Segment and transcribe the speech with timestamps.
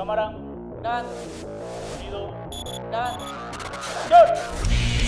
[0.00, 0.32] Cámara.
[0.82, 1.04] Gan,
[1.92, 2.34] Sonido.
[2.90, 3.18] gan.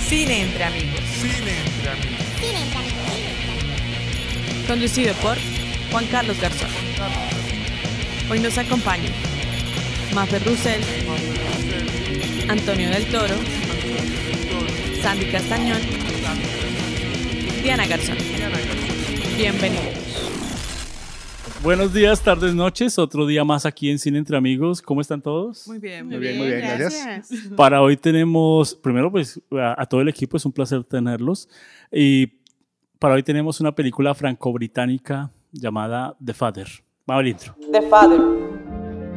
[0.07, 1.01] Cine entre amigos.
[4.67, 5.39] Conducido por
[5.91, 6.69] Juan Carlos Garzón.
[8.31, 9.15] Hoy nos acompañan
[10.15, 10.83] Mafer Russell,
[12.51, 13.37] Antonio del Toro,
[15.01, 15.81] Sandy Castañón,
[17.63, 18.19] Diana Garzón.
[19.39, 20.02] Bienvenidos.
[21.63, 22.99] Buenos días, tardes, noches.
[22.99, 24.83] Otro día más aquí en Cine Entre Amigos.
[24.83, 25.69] ¿Cómo están todos?
[25.69, 27.31] Muy bien, Muy bien, muy bien, gracias.
[27.57, 31.49] Para hoy tenemos, primero pues a, a todo el equipo es un placer tenerlos.
[31.93, 32.41] Y
[32.99, 36.67] para hoy tenemos una película franco-británica llamada The Father.
[37.09, 37.55] Va al intro.
[37.71, 38.21] The Father.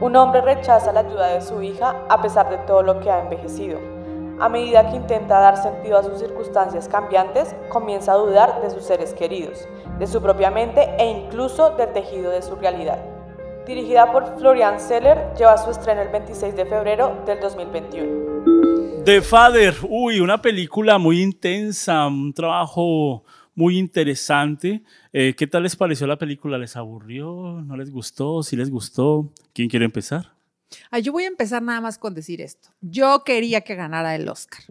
[0.02, 3.24] Un hombre rechaza la ayuda de su hija a pesar de todo lo que ha
[3.24, 3.95] envejecido.
[4.38, 8.84] A medida que intenta dar sentido a sus circunstancias cambiantes, comienza a dudar de sus
[8.84, 9.66] seres queridos,
[9.98, 13.00] de su propia mente e incluso del tejido de su realidad.
[13.66, 19.04] Dirigida por Florian Seller, lleva su estreno el 26 de febrero del 2021.
[19.06, 23.24] The Father, uy, una película muy intensa, un trabajo
[23.56, 24.84] muy interesante.
[25.14, 26.58] Eh, ¿Qué tal les pareció la película?
[26.58, 27.62] ¿Les aburrió?
[27.66, 28.44] ¿No les gustó?
[28.44, 29.32] ¿Sí les gustó?
[29.54, 30.35] ¿Quién quiere empezar?
[30.92, 32.70] Ah, yo voy a empezar nada más con decir esto.
[32.82, 34.62] Yo quería que ganara el Oscar.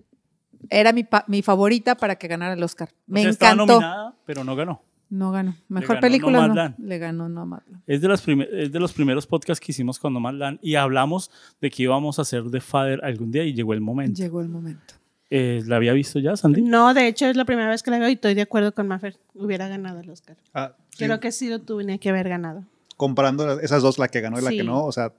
[0.71, 2.89] Era mi, pa- mi favorita para que ganara el Oscar.
[3.07, 3.73] Me O sea, estaba encantó.
[3.75, 4.83] nominada, pero no ganó.
[5.11, 5.55] No ganó.
[5.69, 6.75] Mejor ganó película no.
[6.79, 7.83] Le ganó Nomadland.
[7.87, 11.31] Es de, las es de los primeros podcasts que hicimos con Nomadland y hablamos
[11.61, 14.21] de que íbamos a hacer The Father algún día y llegó el momento.
[14.21, 14.95] Llegó el momento.
[15.31, 16.63] Eh, ¿La había visto ya, Sandy?
[16.63, 18.89] No, de hecho es la primera vez que la veo y estoy de acuerdo con
[18.89, 19.17] Maffer.
[19.35, 20.37] Hubiera ganado el Oscar.
[20.55, 22.65] Ah, sí, Creo que sí lo tuve que haber ganado.
[22.97, 24.59] Comparando esas dos, la que ganó y la Sí.
[24.59, 25.13] que no, o sea,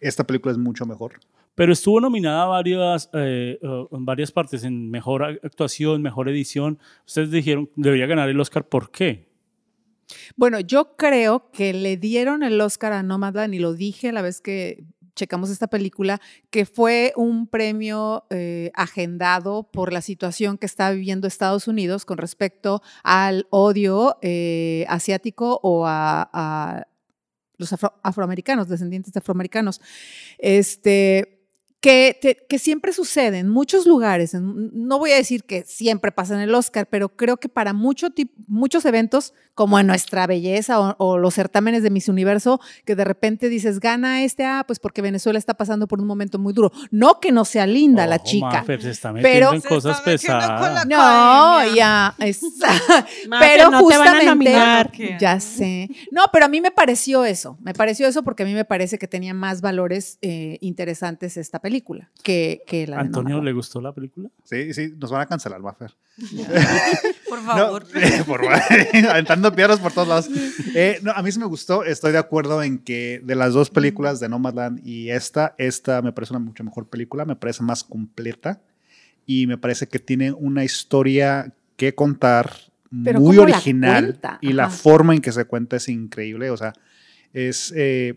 [0.00, 1.20] esta película es mucho mejor.
[1.54, 6.78] Pero estuvo nominada a varias, eh, en varias partes, en mejor actuación, mejor edición.
[7.06, 9.26] Ustedes dijeron, debería ganar el Oscar, ¿por qué?
[10.36, 14.40] Bueno, yo creo que le dieron el Oscar a Nomadland y lo dije la vez
[14.40, 14.84] que
[15.16, 21.26] checamos esta película, que fue un premio eh, agendado por la situación que está viviendo
[21.26, 26.86] Estados Unidos con respecto al odio eh, asiático o a, a
[27.58, 29.80] los afro- afroamericanos, descendientes de afroamericanos.
[30.38, 31.35] Este,
[31.86, 36.10] que, te- que siempre sucede en muchos lugares, en- no voy a decir que siempre
[36.10, 40.26] pasa en el Oscar, pero creo que para mucho tip- muchos eventos, como en Nuestra
[40.26, 44.64] Belleza o, o los certámenes de Miss Universo, que de repente dices, gana este, ah,
[44.66, 46.72] pues porque Venezuela está pasando por un momento muy duro.
[46.90, 48.46] No que no sea linda la Ojo, chica.
[48.46, 50.86] Maffer, se está pero- en Se cosas está con la- pesadas.
[50.86, 51.74] No, Academia.
[51.76, 52.14] ya,
[53.38, 54.92] pero no te van a justamente, nominar.
[55.20, 55.88] ya sé.
[56.10, 58.98] No, pero a mí me pareció eso, me pareció eso porque a mí me parece
[58.98, 61.75] que tenía más valores eh, interesantes esta película
[62.22, 63.44] que, que la de ¿Antonio Nomadland.
[63.46, 64.28] le gustó la película?
[64.44, 65.94] Sí, sí, nos van a cancelar, Maffer.
[67.28, 67.86] Por No, favor.
[68.26, 68.40] por
[69.10, 70.28] aventando piedras por todos lados.
[70.74, 73.70] Eh, no, a mí sí me gustó, estoy de acuerdo en que de las dos
[73.70, 77.84] películas de Nomadland y esta, esta me parece una mucho mejor película, me parece más
[77.84, 78.60] completa
[79.26, 82.50] y me parece que tiene una historia que contar
[83.04, 84.38] Pero muy ¿cómo la original cuenta?
[84.40, 86.72] y la forma en que se cuenta es increíble, o sea,
[87.32, 88.14] es eh,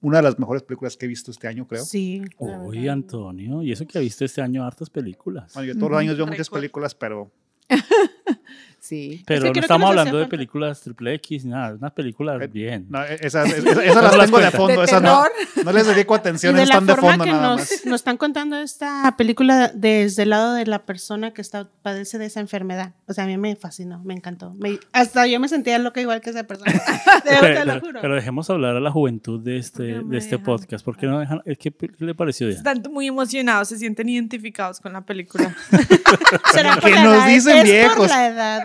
[0.00, 1.84] una de las mejores películas que he visto este año, creo.
[1.84, 2.22] Sí.
[2.38, 2.88] Uy.
[2.88, 5.54] Antonio, y eso que ha visto este año hartas películas.
[5.54, 7.30] Bueno, yo todos los años veo muchas películas, pero
[8.88, 9.22] Sí.
[9.26, 12.46] Pero no que estamos nos hacía hablando de películas triple X, nada, unas películas Eh,
[12.46, 12.86] bien.
[12.88, 15.24] no, esas, esas- esas las las tengo de fondo, ¿De esas no,
[15.64, 17.82] no les dedico atención, de la están de fondo que nada nos, más.
[17.84, 22.26] nos están contando esta película desde el lado de la persona que está, padece de
[22.26, 22.94] esa enfermedad.
[23.06, 24.54] O sea, a mí me fascinó, me encantó.
[24.54, 26.72] Me- hasta yo me sentía loca igual que esa persona.
[27.24, 28.00] Te, pero, te lo juro.
[28.00, 30.44] pero dejemos hablar a la juventud de este, no de este dejan?
[30.44, 30.84] podcast.
[30.84, 31.40] ¿Por qué no dejan?
[31.44, 32.70] ¿Qué, qué le pareció Diana?
[32.70, 35.54] Están muy emocionados, se sienten identificados con la película.
[36.52, 37.26] ¿Será por que la nos edad?
[37.28, 38.08] dicen Es por viejos.
[38.08, 38.62] la edad.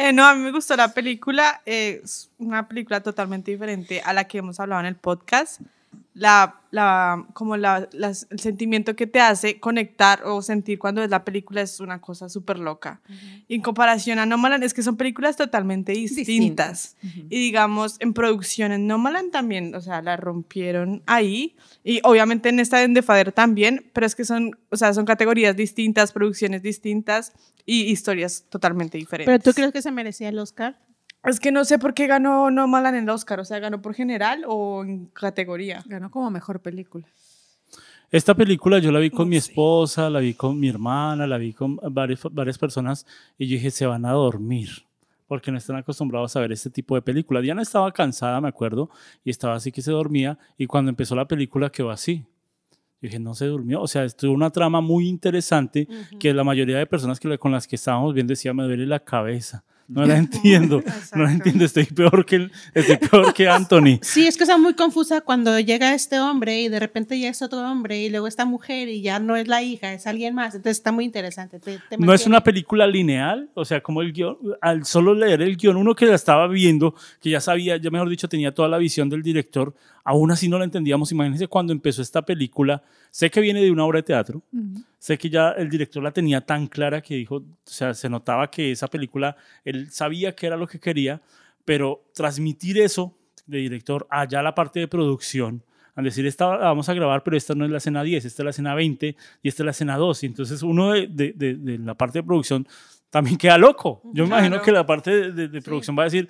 [0.00, 1.60] Eh, no, a mí me gustó la película.
[1.66, 5.60] Es una película totalmente diferente a la que hemos hablado en el podcast.
[6.18, 11.10] La, la, como la, las- el sentimiento que te hace conectar o sentir cuando ves
[11.10, 13.00] la película es una cosa súper loca.
[13.46, 16.96] Y en comparación a Nomaland, es que son películas totalmente distintas.
[17.30, 21.56] Y digamos, en producción en Nomaland también, o sea, la rompieron ahí.
[21.84, 25.04] Y obviamente en esta de The Father también, pero es que son, o sea, son
[25.06, 27.32] categorías distintas, producciones distintas
[27.64, 29.32] y historias totalmente diferentes.
[29.32, 30.78] ¿Pero tú crees que se merecía el Oscar?
[31.24, 33.94] Es que no sé por qué ganó Nomaland en el Oscar, o sea, ganó por
[33.94, 35.82] general o en categoría.
[35.86, 37.06] Ganó como mejor película.
[38.10, 39.50] Esta película yo la vi con No mi sé.
[39.50, 43.06] esposa, la vi con mi hermana, la vi con varias, varias personas
[43.36, 44.70] y yo dije, se van a dormir
[45.26, 47.42] porque no están acostumbrados a ver este tipo de películas.
[47.42, 48.88] Diana estaba cansada, me acuerdo,
[49.24, 52.24] y estaba así que se dormía y cuando empezó la película quedó así.
[53.00, 53.82] Yo dije, no se durmió.
[53.82, 55.86] O sea, estuvo una trama muy interesante
[56.18, 59.00] que la mayoría de personas que, con las que estábamos viendo decía, me duele la
[59.00, 59.64] cabeza.
[59.88, 60.82] No la entiendo.
[61.16, 61.64] No la entiendo.
[61.64, 63.98] Estoy peor que, el- estoy peor que Anthony.
[64.02, 67.40] Sí, es que está muy confusa cuando llega este hombre y de repente ya es
[67.40, 70.54] otro hombre y luego esta mujer y ya no es la hija, es alguien más.
[70.54, 71.58] Entonces está muy interesante.
[71.58, 75.40] te- te No es una película lineal, o sea, como el guion, al solo leer
[75.40, 78.68] el guion, uno que la estaba viendo, que ya sabía, ya mejor dicho, tenía toda
[78.68, 79.74] la visión del director,
[80.04, 81.10] aún así no la entendíamos.
[81.12, 84.42] Imagínense cuando empezó esta película, sé que viene de una obra de teatro,
[84.98, 88.50] sé que ya el director la tenía tan clara que dijo, o sea, se notaba
[88.50, 91.20] que esa película, él sabía que era lo que quería,
[91.64, 93.14] pero transmitir eso
[93.46, 95.62] de director allá a la parte de producción,
[95.94, 98.42] al decir, esta la vamos a grabar, pero esta no es la escena 10, esta
[98.42, 100.22] es la escena 20 y esta es la escena 2.
[100.22, 102.68] Y entonces uno de, de- de- de la parte de producción
[103.10, 104.00] también queda loco.
[104.12, 104.64] Yo me imagino Claro.
[104.64, 106.28] que la parte de, producción va a decir,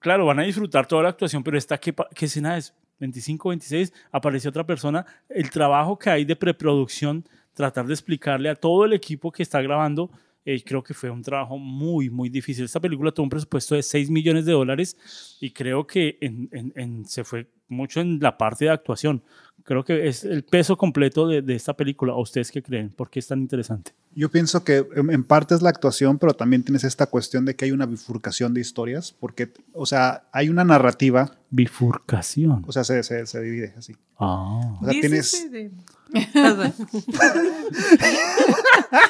[0.00, 2.74] claro, van a disfrutar toda la actuación, pero esta, ¿qué, qué escena es?
[2.98, 5.04] 25, 26, aparece otra persona.
[5.28, 7.24] El trabajo que hay de preproducción,
[7.54, 10.10] tratar de explicarle a todo el equipo que está grabando,
[10.44, 12.66] eh, creo que fue un trabajo muy, muy difícil.
[12.66, 14.96] Esta película tuvo un presupuesto de 6 millones de dólares
[15.40, 19.22] y creo que en- en- en- se fue mucho en la parte de actuación.
[19.62, 22.12] Creo que es el peso completo de, de esta película.
[22.12, 22.90] ¿A ustedes qué creen?
[22.90, 23.92] ¿Por qué es tan interesante?
[24.14, 27.56] Yo pienso que en en parte es la actuación, pero también tienes esta cuestión de
[27.56, 32.64] que hay una bifurcación de historias, porque, o sea, hay una narrativa, Bifurcación.
[32.66, 33.94] o sea, se, se, se divide así.
[34.18, 34.76] Ah.
[34.82, 35.72] O sea, tienes, Perdón.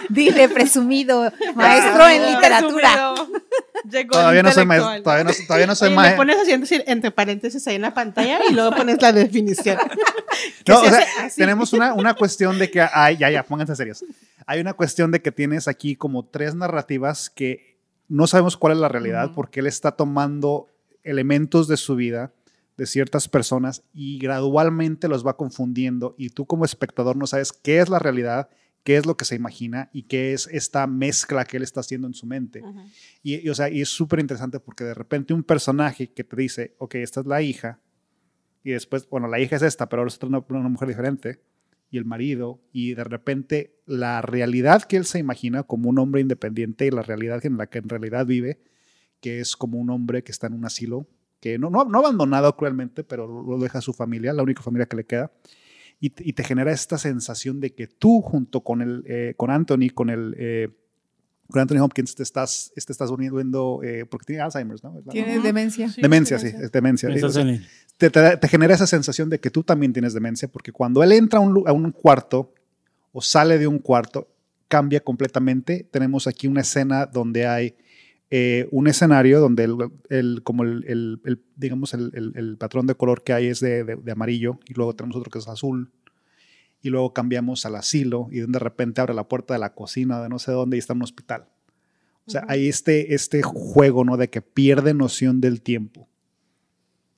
[0.09, 3.15] Dile, presumido, maestro en literatura.
[3.91, 6.17] Llegó todavía no soy maestro, todavía no, todavía no soy Oye, le maestro.
[6.17, 9.77] pones así entre- paréntesis ahí en la pantalla y luego pones la definición.
[10.65, 11.41] Que No, se o sea, hace así.
[11.41, 14.05] tenemos una, una cuestión de que hay, ya, ya, pónganse serios.
[14.47, 18.79] Hay una cuestión de que tienes aquí como tres narrativas que no sabemos cuál es
[18.79, 20.69] la realidad porque él está tomando
[21.05, 22.33] elementos de su vida,
[22.77, 27.79] de ciertas personas y gradualmente los va confundiendo y tú como espectador no sabes qué
[27.79, 28.49] es la realidad,
[28.83, 32.07] qué es lo que se imagina y qué es esta mezcla que él está haciendo
[32.07, 32.63] en su mente.
[33.23, 36.37] Y, y, o sea, y es súper interesante porque de repente un personaje que te
[36.37, 37.81] dice, ok, esta es la hija,
[38.65, 41.43] y después, bueno, la hija es esta, pero ahora es otra una, una mujer diferente,
[41.91, 46.23] y el marido, y de repente la realidad que él se imagina como un hombre
[46.23, 48.61] independiente y la realidad en la que en realidad vive,
[49.21, 51.07] que es como un hombre que está en un asilo,
[51.45, 54.87] que no, no, no abandonado cruelmente, pero lo deja a su familia, la única familia
[54.87, 55.31] que le queda,
[56.01, 59.51] y, te- y te genera esta sensación de que tú junto con, el, eh, con
[59.51, 60.35] Anthony, con el...
[60.39, 60.69] eh,
[61.51, 64.95] con Anthony Hopkins te estás, te estás uniendo, eh, porque tiene Alzheimer's, ¿no?
[65.13, 65.87] Tiene demencia.
[66.03, 67.09] demencia, sí, es demencia.
[67.11, 67.43] O sea,
[67.99, 71.13] te, te- te genera esa sensación de que tú también tienes demencia, porque cuando él
[71.13, 72.55] entra a un, a un cuarto
[73.13, 74.27] o sale de un cuarto,
[74.69, 75.87] cambia completamente.
[75.91, 77.75] Tenemos aquí una escena donde hay
[78.37, 79.77] eh, un escenario donde el,
[80.09, 83.95] el- como el, el- el- digamos, el, patrón de color que hay es de, de-
[83.97, 85.93] de amarillo y luego tenemos otro que es azul.
[86.83, 90.29] Y luego cambiamos al asilo y de repente abre la puerta de la cocina de
[90.29, 91.47] no sé dónde y está en un hospital.
[92.27, 94.17] O sea, hay este, este juego, ¿no?
[94.17, 96.09] De que pierde noción del tiempo.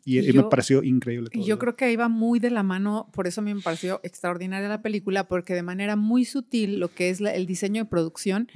[0.08, 1.29] Y, Y y me yo- pareció increíble.
[1.32, 3.53] Y todo yo creo que ahí va muy de la mano, por eso a mí
[3.53, 7.44] me pareció extraordinaria la película, porque de manera muy sutil lo que es la- el
[7.44, 8.49] diseño de producción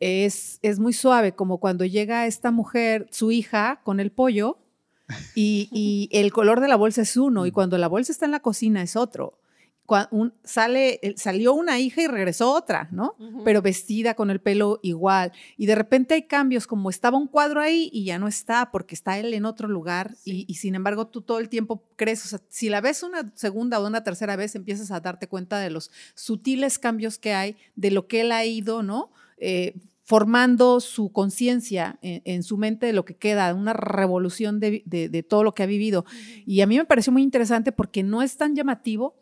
[0.00, 4.58] es, es muy suave, como cuando llega esta mujer, su hija, con el pollo,
[5.34, 8.30] y, y el color de la bolsa es uno, y cuando la bolsa está en
[8.32, 9.38] la cocina es otro.
[10.10, 13.14] Un- sale, el- salió una hija y regresó otra, ¿no?
[13.44, 15.32] Pero vestida con el pelo igual.
[15.58, 18.94] Y de repente hay cambios, como estaba un cuadro ahí y ya no está, porque
[18.94, 20.14] está él en otro lugar.
[20.24, 23.32] Y, y sin embargo, tú todo el tiempo crees, o sea, si la ves una
[23.34, 27.56] segunda o una tercera vez, empiezas a darte cuenta de los sutiles cambios que hay,
[27.76, 29.10] de lo que él ha ido, ¿no?
[29.36, 29.74] Eh,
[30.04, 35.08] formando su conciencia en, en su mente de lo que queda, una revolución de, de-
[35.08, 36.04] de todo lo que ha vivido.
[36.44, 39.14] Y a mí me pareció muy interesante porque no es tan llamativo,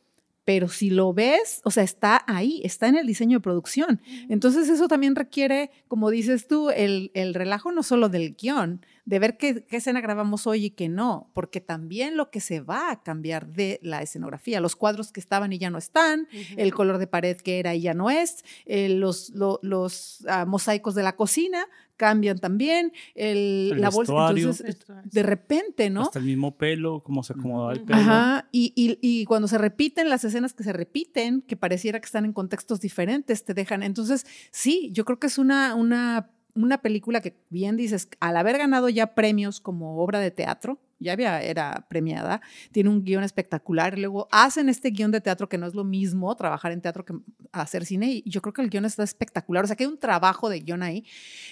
[0.44, 4.00] pero si lo ves, o sea, está ahí, está en el diseño de producción.
[4.28, 9.18] Entonces eso también requiere, como dices tú, el, el relajo no solo del guion, de
[9.18, 12.90] ver qué, qué escena grabamos hoy y qué no, porque también lo que se va
[12.90, 16.98] a cambiar de la escenografía, los cuadros que estaban y ya no están, el color
[16.98, 21.02] de pared que era y ya no es, eh, los, lo- los ah, mosaicos de
[21.02, 21.66] la cocina
[21.96, 24.50] cambian también, el, El la bolsa, vestuario.
[24.50, 26.02] entonces de repente, ¿no?
[26.04, 27.98] Hasta el mismo pelo, cómo se acomodaba el pelo.
[28.00, 32.06] Ajá, y, y- y cuando se repiten las escenas que se repiten, que pareciera que
[32.06, 33.82] están en contextos diferentes, te dejan.
[33.82, 38.58] Entonces, sí, yo creo que es una, una, una película que, bien dices, al haber
[38.58, 42.42] ganado ya premios como obra de teatro, ya había, era premiada,
[42.72, 46.34] tiene un guion espectacular, luego hacen este guion de teatro que no es lo mismo
[46.36, 47.14] trabajar en teatro que
[47.52, 49.98] hacer cine, y yo creo que el guion está espectacular, o sea que hay un
[49.98, 51.04] trabajo de guion ahí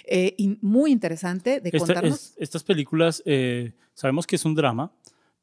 [0.04, 2.14] eh, y muy interesante de Esta- contarnos.
[2.14, 4.92] es- estas películas, eh, sabemos que es un drama,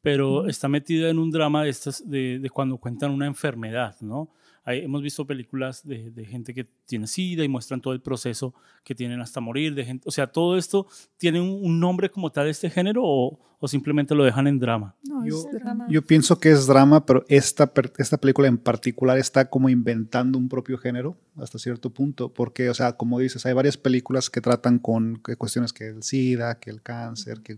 [0.02, 4.30] pero está metida en un drama de, estas, de, de cuando cuentan una enfermedad, ¿no?
[4.66, 8.54] Hay- hemos visto películas de, de gente que tiene SIDA y muestran todo el proceso
[8.84, 12.32] que tienen hasta morir, de gente, o sea, todo esto tiene un, un nombre como
[12.32, 14.96] tal de este género o, o simplemente lo dejan en drama.
[15.08, 15.86] No, Yo- es drama.
[15.90, 20.38] Yo pienso que es drama, pero esta, per- esta película en particular está como inventando
[20.38, 24.42] un propio género hasta cierto punto, porque, o sea, como dices, hay varias películas que
[24.42, 27.58] tratan con cuestiones que el SIDA, que el cáncer, que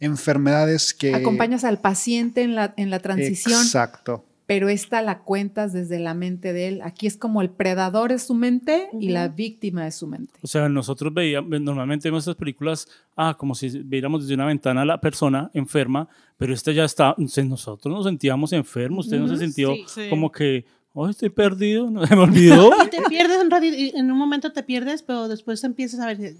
[0.00, 1.14] enfermedades que...
[1.14, 4.24] Acompañas al paciente en la, en la transición, Exacto.
[4.48, 6.80] Pero esta la cuentas desde la mente de él.
[6.82, 10.32] Aquí es como el predador es su mente y la víctima es su mente.
[10.40, 14.80] O sea, nosotros veíamos, normalmente vemos estas películas, ah, como si viéramos desde una ventana
[14.80, 19.36] a la persona enferma, pero esta ya está, nosotros nos sentíamos enfermos, usted no se
[19.36, 19.84] sintió sí.
[19.86, 20.08] Sí.
[20.08, 20.64] como que,
[20.94, 22.70] oh, estoy perdido, no se me olvidó.
[22.86, 26.36] Y te pierdes y en un momento te pierdes, pero después empiezas a ver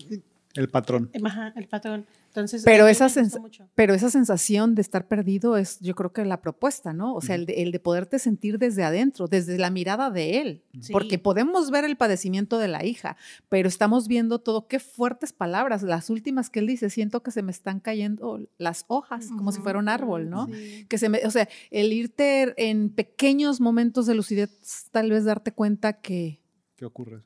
[0.55, 1.11] El patrón.
[1.25, 2.07] ajá, el patrón.
[2.29, 3.09] Entonces, Pero esa,
[3.41, 3.69] mucho.
[3.75, 7.15] pero sensación de estar perdido es, yo creo que la propuesta, ¿no?
[7.15, 10.63] O sea, el, de, el de poderte sentir desde adentro, desde la mirada de él.
[10.81, 10.93] Sí.
[10.93, 13.17] Porque podemos ver el padecimiento de la hija,
[13.49, 17.43] pero estamos viendo todo, qué fuertes palabras, las últimas que él dice, siento que se
[17.43, 20.47] me están cayendo las hojas, como si fuera un árbol, ¿no?
[20.47, 20.87] Sí.
[20.89, 24.51] Que se me, o sea, el irte en pequeños momentos de lucidez,
[24.91, 26.41] tal vez darte cuenta que
[26.77, 27.23] ¿Qué ocurre?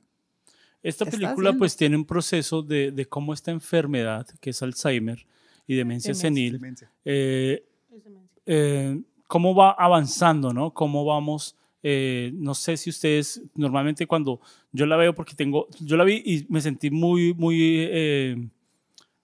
[0.83, 4.63] Esta ¿Qué estás película pues tiene un proceso de, de cómo esta enfermedad, que es
[4.63, 5.25] Alzheimer
[5.67, 6.15] y demencia Demencia.
[6.15, 6.91] senil, Demencia.
[7.05, 8.41] eh, Es demencia.
[8.47, 10.73] eh, cómo va avanzando, ¿no?
[10.75, 14.41] Cómo vamos, eh, no sé si ustedes, normalmente cuando
[14.73, 17.59] yo la veo, porque tengo, yo la vi y me sentí muy, muy,
[17.89, 18.49] eh,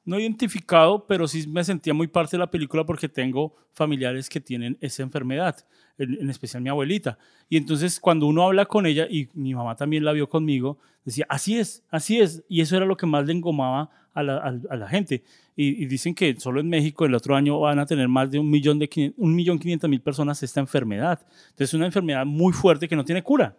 [0.09, 4.41] no identificado, pero sí me sentía muy parte de la película porque tengo familiares que
[4.41, 5.57] tienen esa enfermedad,
[5.99, 7.19] en, en especial mi abuelita.
[7.49, 11.27] Y entonces cuando uno habla con ella, y mi mamá también la vio conmigo, decía,
[11.29, 12.43] así es, así es.
[12.49, 15.23] Y eso era lo que más le engomaba a la, a- a la gente.
[15.55, 18.39] Y, y dicen que solo en México el otro año van a tener más de
[18.39, 21.21] un millón de un millón quinientas mil personas esta enfermedad.
[21.51, 23.57] Entonces es una enfermedad muy fuerte que no tiene cura,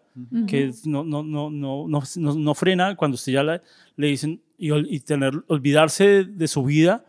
[0.47, 3.61] que es- no, no, no, no, no, no, no frena cuando usted ya la-
[3.95, 7.05] le dicen y, y tener, olvidarse de, de su vida,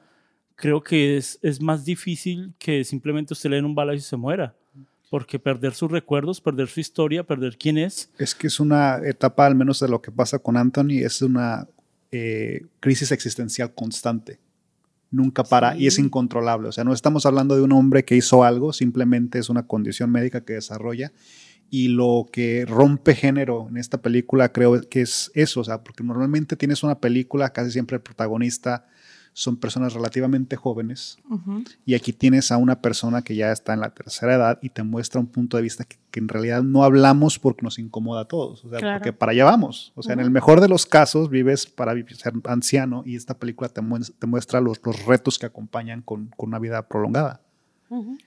[0.61, 4.17] creo que es, es más difícil que simplemente usted le den un bala y se
[4.17, 4.55] muera.
[5.09, 9.45] Porque perder sus recuerdos, perder su historia, perder quién es, Es que es una etapa,
[9.45, 11.67] al menos de lo que pasa con Anthony, es una
[12.13, 14.39] eh, crisis existencial constante.
[15.11, 16.69] Nunca para y es incontrolable.
[16.69, 20.13] O sea, no estamos hablando de un hombre que hizo algo, simplemente es una condición
[20.13, 21.11] médica que desarrolla.
[21.71, 26.03] Y lo que rompe género en esta película creo que es eso, o sea, porque
[26.03, 28.87] normalmente tienes una película, casi siempre el protagonista
[29.33, 31.17] son personas relativamente jóvenes,
[31.87, 34.83] y aquí tienes a una persona que ya está en la tercera edad y te
[34.83, 38.25] muestra un punto de vista que, que en realidad no hablamos porque nos incomoda a
[38.25, 38.65] todos.
[38.65, 38.99] O sea, Claro.
[38.99, 39.93] porque para allá vamos.
[39.95, 43.69] O sea, en el mejor de los casos vives para ser anciano y esta película
[43.69, 47.41] te, mues- te muestra los, los retos que acompañan con, con una vida prolongada.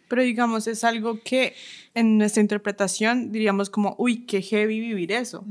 [0.07, 1.53] Pero digamos, es algo que
[1.93, 5.45] en nuestra interpretación diríamos como, uy, qué heavy vivir eso.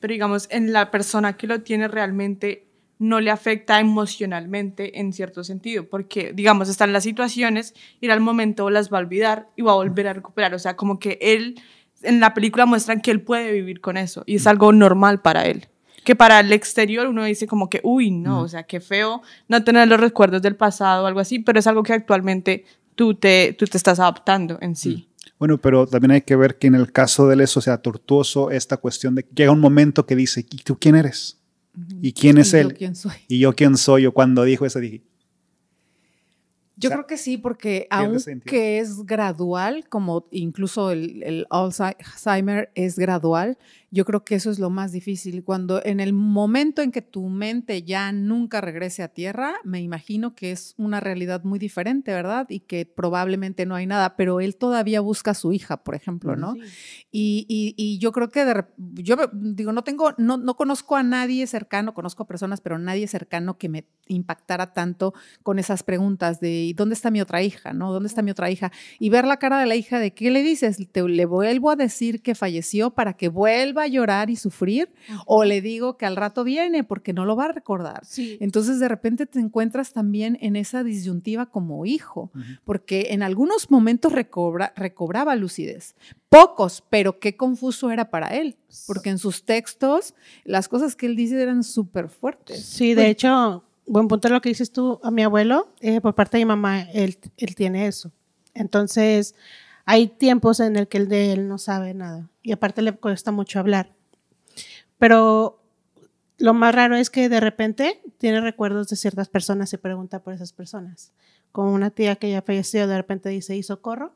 [0.00, 2.66] Pero digamos, en la persona que lo tiene realmente
[2.98, 8.70] no le afecta emocionalmente en cierto sentido, porque digamos, están las situaciones y al momento
[8.70, 10.54] las va a olvidar y va a volver a recuperar.
[10.54, 11.60] O sea, como que él,
[12.02, 15.46] en la película muestran que él puede vivir con eso y es algo normal para
[15.46, 15.66] él.
[16.04, 19.64] Que para el exterior uno dice como que, uy, no, o sea, qué feo no
[19.64, 23.54] tener los recuerdos del pasado o algo así, pero es algo que actualmente tú te,
[23.58, 25.08] tú te estás adaptando en sí.
[25.38, 28.50] Bueno, pero también hay que ver que en el caso de él eso sea tortuoso,
[28.50, 31.40] esta cuestión de que llega un momento que dice, ¿y tú quién eres?
[32.00, 32.74] ¿Y quién es ¿Y yo él?
[32.74, 33.12] quién soy?
[33.26, 34.02] ¿Y yo quién soy?
[34.02, 35.02] Yo cuando dijo eso dije,
[36.76, 42.70] Yo O sea, creo que sí, porque aunque es gradual, como incluso el, el Alzheimer
[42.74, 43.58] es gradual,
[43.94, 45.44] yo creo que eso es lo más difícil.
[45.44, 50.34] Cuando en el momento en que tu mente ya nunca regrese a tierra, me imagino
[50.34, 52.46] que es una realidad muy diferente, ¿verdad?
[52.50, 56.34] Y que probablemente no hay nada, pero él todavía busca a su hija, por ejemplo,
[56.36, 56.54] ¿no?
[57.12, 60.56] Y, y- y yo creo que de rep- yo me- digo, no tengo, no, no
[60.56, 65.58] conozco a nadie cercano, conozco a personas, pero nadie cercano que me impactara tanto con
[65.60, 67.72] esas preguntas de ¿y dónde está mi otra hija?
[67.72, 67.92] ¿No?
[67.92, 68.72] ¿Dónde está mi otra hija?
[68.98, 70.78] Y ver la cara de la hija de ¿qué le dices?
[70.90, 74.90] ¿Te, ¿Le vuelvo a decir que falleció para que vuelva a llorar y sufrir?
[75.26, 78.04] ¿O le digo que al rato viene porque no lo va a recordar?
[78.04, 78.36] Sí.
[78.40, 82.30] Entonces de repente te encuentras también en esa disyuntiva como hijo,
[82.64, 85.94] porque en algunos momentos recobra- recobraba lucidez,
[86.28, 90.14] pocos, pero qué confuso era para él, porque en sus textos
[90.44, 92.64] las cosas que él dice eran súper fuertes.
[92.64, 94.98] Sí, de hecho, buen punto lo que dices tú.
[95.02, 98.10] A mi abuelo, eh, por parte de mi mamá, él, él tiene eso.
[98.54, 99.34] Entonces,
[99.84, 102.30] hay tiempos en el que él de él no sabe nada.
[102.42, 103.92] Y aparte le cuesta mucho hablar.
[104.98, 105.62] Pero
[106.38, 110.34] lo más raro es que de repente tiene recuerdos de ciertas personas y pregunta por
[110.34, 111.12] esas personas.
[111.52, 114.14] Como una tía que ya falleció, de repente dice, ¿y socorro?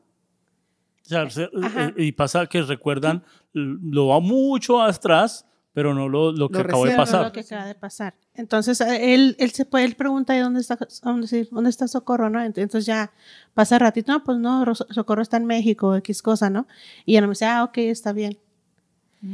[1.05, 3.23] O sea, eh, y pasa que recuerdan
[3.53, 5.45] lo va mucho atrás,
[5.79, 7.23] pero no lo, lo que Lo acabó de pasar.
[7.23, 8.13] lo que acaba de pasar.
[8.33, 12.29] Entonces, él, él se puede, él pregunta ¿y dónde está, dónde, sí, dónde está Socorro,
[12.29, 12.39] ¿no?
[12.39, 13.13] Ent- Entonces ya
[13.53, 16.67] pasa ratito, no, pues no, Ro- Socorro está en México, X cosa, ¿no?
[17.05, 18.37] Y ya no me dice, ah, ok, está bien.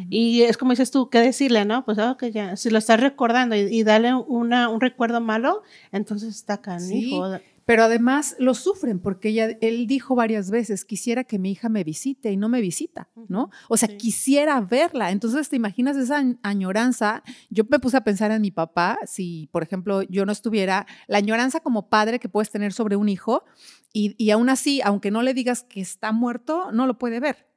[0.09, 1.83] Y es como dices tú, ¿qué decirle, no?
[1.85, 5.61] Pues, ah, ok, ya, si lo estás recordando y, y darle una, un recuerdo malo,
[5.91, 7.37] entonces está canijo.
[7.65, 11.84] Pero además lo sufren porque ella, él dijo varias veces, quisiera que mi hija me
[11.84, 13.50] visite y no me visita, ¿no?
[13.69, 13.98] O sea, Sí.
[13.98, 15.10] quisiera verla.
[15.12, 17.24] Entonces, ¿te imaginas esa añ- añoranza?
[17.50, 21.17] Yo me puse a pensar en mi papá, si, por ejemplo, yo no estuviera, la
[21.17, 23.43] añoranza como padre que puedes tener sobre un hijo
[23.91, 27.48] y, y aún así, aunque no le digas que está muerto, no lo puede ver.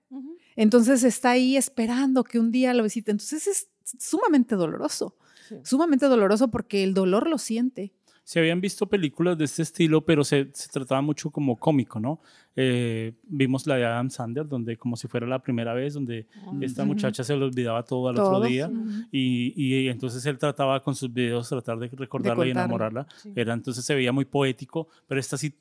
[0.56, 3.10] Entonces está ahí esperando que un día lo visite.
[3.10, 5.16] Entonces es sumamente doloroso,
[5.48, 5.56] Sí.
[5.64, 7.94] sumamente doloroso porque el dolor lo siente.
[8.28, 12.20] Se habían visto películas de este estilo, pero se, se trataba mucho como cómico, ¿no?
[12.54, 16.26] Eh, vimos la de Adam Sandler, donde como si fuera la primera vez, donde
[16.60, 16.88] esta Ujú.
[16.92, 18.36] muchacha se le olvidaba todo al Todo.
[18.36, 18.70] otro día.
[19.10, 22.64] Y, y entonces él trataba con sus videos, tratar de recordarla y contarla.
[22.64, 23.06] enamorarla.
[23.16, 23.32] Sí.
[23.34, 25.54] Era, entonces se veía muy poético, pero esta sí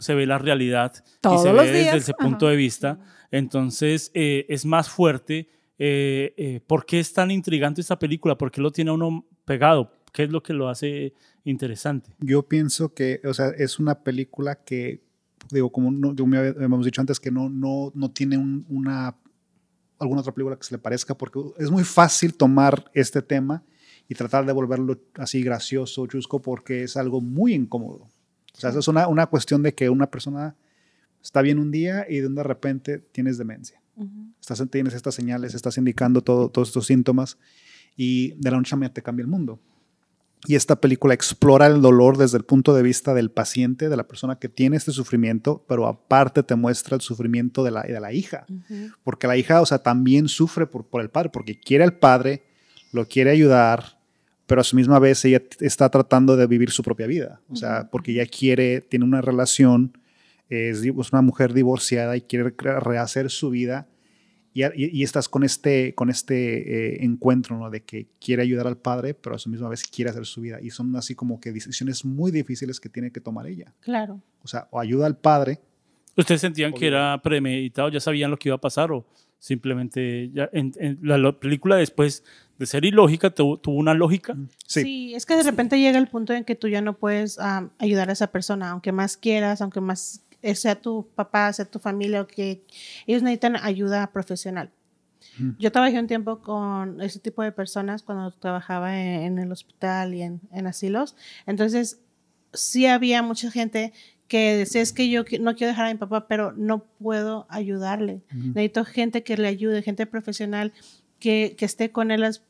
[0.00, 2.24] se ve la realidad y Todos se los ve desde días, ese ajá.
[2.24, 2.98] punto de vista.
[3.30, 5.48] Entonces eh, es más fuerte.
[5.78, 8.36] Eh, eh, ¿Por qué es tan intrigante esta película?
[8.36, 9.92] ¿Por qué lo tiene uno pegado?
[10.12, 11.14] ¿Qué es lo que lo hace
[11.44, 12.10] interesante?
[12.20, 15.02] Yo pienso que, o sea, es una película que,
[15.50, 19.16] digo, como, no, ya hemos dicho antes, que no, no, no tiene un- una,
[19.98, 23.62] alguna otra película que se le parezca, porque es muy fácil tomar este tema
[24.08, 28.08] y tratar de volverlo así gracioso, chusco, porque es algo muy incómodo.
[28.54, 30.56] O sea, es una, una cuestión de que una persona
[31.22, 33.80] está bien un día y de un de repente tienes demencia.
[33.96, 34.32] Ujú.
[34.40, 37.38] Estás, tienes estas señales, estás indicando todo, todos estos síntomas
[37.96, 39.60] y de la noche a la mañana te cambia el mundo.
[40.46, 44.08] Y esta película explora el dolor desde el punto de vista del paciente, de la
[44.08, 48.12] persona que tiene este sufrimiento, pero aparte te muestra el sufrimiento de la, de la
[48.12, 48.46] hija.
[49.04, 52.42] Porque la hija, o sea, también sufre por, por el padre, porque quiere al padre,
[52.92, 54.00] lo quiere ayudar,
[54.50, 57.40] pero a su misma vez ella está tratando de vivir su propia vida.
[57.50, 59.96] O sea, porque ella quiere, tiene una relación,
[60.48, 60.82] es,
[61.12, 63.86] una mujer divorciada y quiere rehacer su vida.
[64.52, 67.70] Y, y- y estás con este, con este eh, encuentro, ¿no?
[67.70, 70.58] De que quiere ayudar al padre, pero a su misma vez quiere hacer su vida.
[70.60, 73.72] Y son así como que decisiones muy difíciles que tiene que tomar ella.
[73.80, 74.20] Claro.
[74.42, 75.60] O sea, o ayuda al padre,
[76.16, 77.88] ¿Ustedes sentían que era premeditado?
[77.88, 78.90] ¿Ya sabían lo que iba a pasar?
[78.90, 79.06] ¿O
[79.38, 82.24] simplemente ya en, en la, la película después
[82.58, 84.36] de ser ilógica tuvo, tuvo una lógica?
[84.66, 84.82] sí.
[84.82, 85.14] Sí.
[85.14, 88.10] es que de repente llega el punto en que tú ya no puedes am, ayudar
[88.10, 90.22] a esa persona, aunque más quieras, aunque más
[90.54, 92.64] sea tu papá, sea tu familia, o que
[93.06, 94.70] ellos necesitan ayuda profesional.
[95.58, 100.14] Yo trabajé un tiempo con ese tipo de personas cuando trabajaba en, en el hospital
[100.14, 101.14] y en, en asilos.
[101.46, 102.00] Entonces,
[102.52, 103.92] sí había mucha gente
[104.28, 108.22] que decía, es que yo no quiero dejar a mi papá, pero no puedo ayudarle.
[108.30, 108.48] Ujú.
[108.48, 110.72] Necesito gente que le ayude, gente profesional
[111.18, 112.44] que, que esté con él las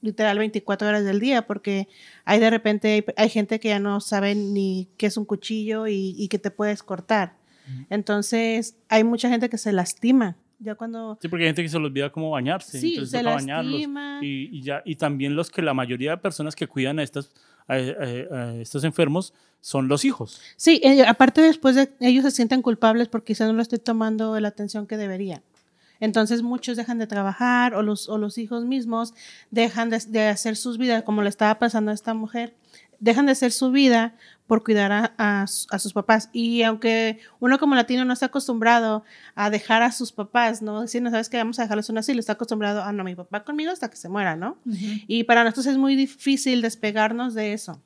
[0.00, 1.88] literal 24 horas del día, porque
[2.24, 5.86] hay de repente, hay, hay gente que ya no sabe ni qué es un cuchillo
[5.86, 7.36] y, y que te puedes cortar.
[7.90, 10.36] Entonces, hay mucha gente que se lastima.
[10.60, 11.18] Ya cuando...
[11.22, 12.80] Sí, porque hay gente que se les olvida cómo bañarse.
[12.80, 13.72] Sí, entonces se toca bañarlos.
[13.74, 14.18] lastima.
[14.22, 17.30] Y, y ya, y también los que la mayoría de personas que cuidan a, estas,
[17.68, 20.40] a, a- a estos enfermos son los hijos.
[20.56, 24.38] Sí, eh, aparte después de ellos se sienten culpables porque quizás no lo estoy tomando
[24.40, 25.42] la atención que debería.
[26.00, 29.14] Entonces muchos dejan de trabajar o los, o los hijos mismos
[29.50, 32.54] dejan de, de hacer sus vidas, como le estaba pasando a esta mujer,
[33.00, 34.14] dejan de hacer su vida
[34.46, 36.30] por cuidar a, a su- a sus papás.
[36.32, 40.80] Y aunque uno como latino no está acostumbrado a dejar a sus papás, ¿no?
[40.82, 43.44] Decir, no sabes que vamos a dejarlos un asilo, está acostumbrado a, no, mi papá
[43.44, 44.56] conmigo hasta que se muera, ¿no?
[45.06, 47.80] Y para nosotros es muy difícil despegarnos de eso.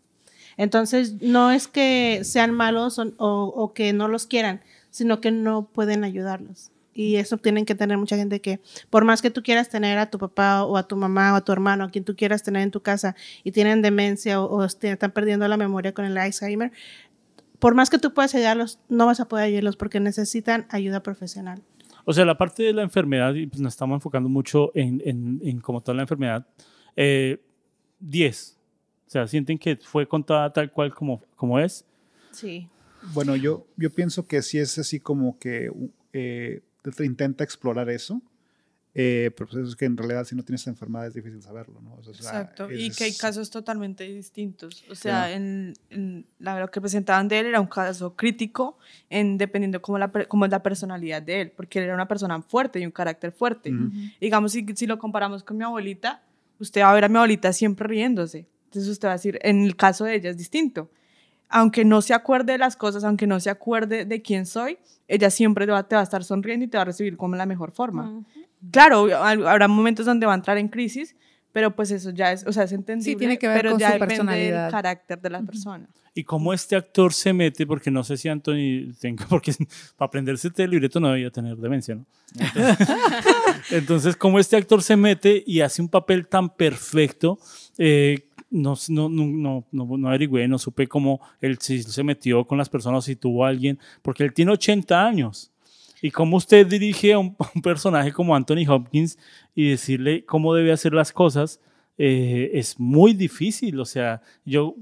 [0.57, 5.31] Entonces, no es que sean malos o, o- o que no los quieran, sino que
[5.31, 6.71] no pueden ayudarlos.
[6.95, 10.11] Y eso tienen que tener mucha gente que, por más que tú quieras tener a
[10.11, 12.63] tu papá o a tu mamá o a tu hermano, a quien tú quieras tener
[12.63, 16.19] en tu casa y tienen demencia o, o este, están perdiendo la memoria con el
[16.19, 16.73] Alzheimer,
[17.63, 21.63] por más que tú puedas ayudarlos, no vas a poder ayudarlos porque necesitan ayuda profesional.
[22.05, 25.41] O sea, la parte de la enfermedad, y pues nos estamos enfocando mucho en, en,
[25.45, 26.45] en como tal la enfermedad,
[26.97, 27.41] eh,
[28.01, 28.59] 10.
[29.07, 31.85] O sea, sienten que fue contada tal cual como, como es.
[32.33, 32.69] Sí.
[33.15, 35.71] Bueno, yo, yo pienso que sí es así como que
[36.13, 36.63] eh,
[37.01, 38.21] intenta explorar eso,
[38.95, 41.81] eh, pero pues es que en realidad si no tienes esta enfermedad es difícil saberlo,
[41.81, 41.95] ¿no?
[41.95, 44.85] O sea, Exacto, es- y que hay casos totalmente distintos.
[44.91, 45.35] O sea, Claro.
[45.35, 48.77] en, en lo que presentaban de él era un caso crítico,
[49.09, 52.43] en, dependiendo cómo, la, cómo es la personalidad de él, porque él era una persona
[52.43, 53.73] fuerte y un carácter fuerte.
[54.21, 56.23] Digamos, si, si lo comparamos con mi abuelita,
[56.59, 58.47] usted va a ver a mi abuelita siempre riéndose.
[58.67, 60.91] Entonces usted va a decir, en el caso de ella es distinto.
[61.53, 65.31] Aunque no se acuerde de las cosas, aunque no se acuerde de quién soy, ella
[65.31, 67.47] siempre te va, te va a estar sonriendo y te va a recibir como la
[67.47, 68.23] mejor forma.
[68.71, 71.15] Claro, hab- habrá momentos donde va a entrar en crisis,
[71.53, 73.19] pero pues eso ya es, o sea, es entendible.
[73.19, 74.63] tiene que ver pero con ya su depende personalidad.
[74.65, 75.87] del carácter de la persona.
[76.15, 79.53] Y cómo este actor se mete, porque no sé si Anthony tenga, porque
[79.97, 82.07] para aprenderse este libreto no debía tener demencia, ¿no?
[82.41, 82.89] Entonces,
[83.71, 87.39] entonces, cómo este actor se mete y hace un papel tan perfecto,
[87.77, 92.69] eh, no, no, no, no, averigüé, no supe cómo él si se metió con las
[92.69, 95.51] personas, si tuvo a alguien, porque él tiene 80 años.
[96.01, 99.19] Y cómo usted dirige a un, a un personaje como Anthony Hopkins
[99.55, 101.61] y decirle cómo debe hacer las cosas,
[101.99, 103.79] eh, es muy difícil.
[103.81, 104.75] O sea, yo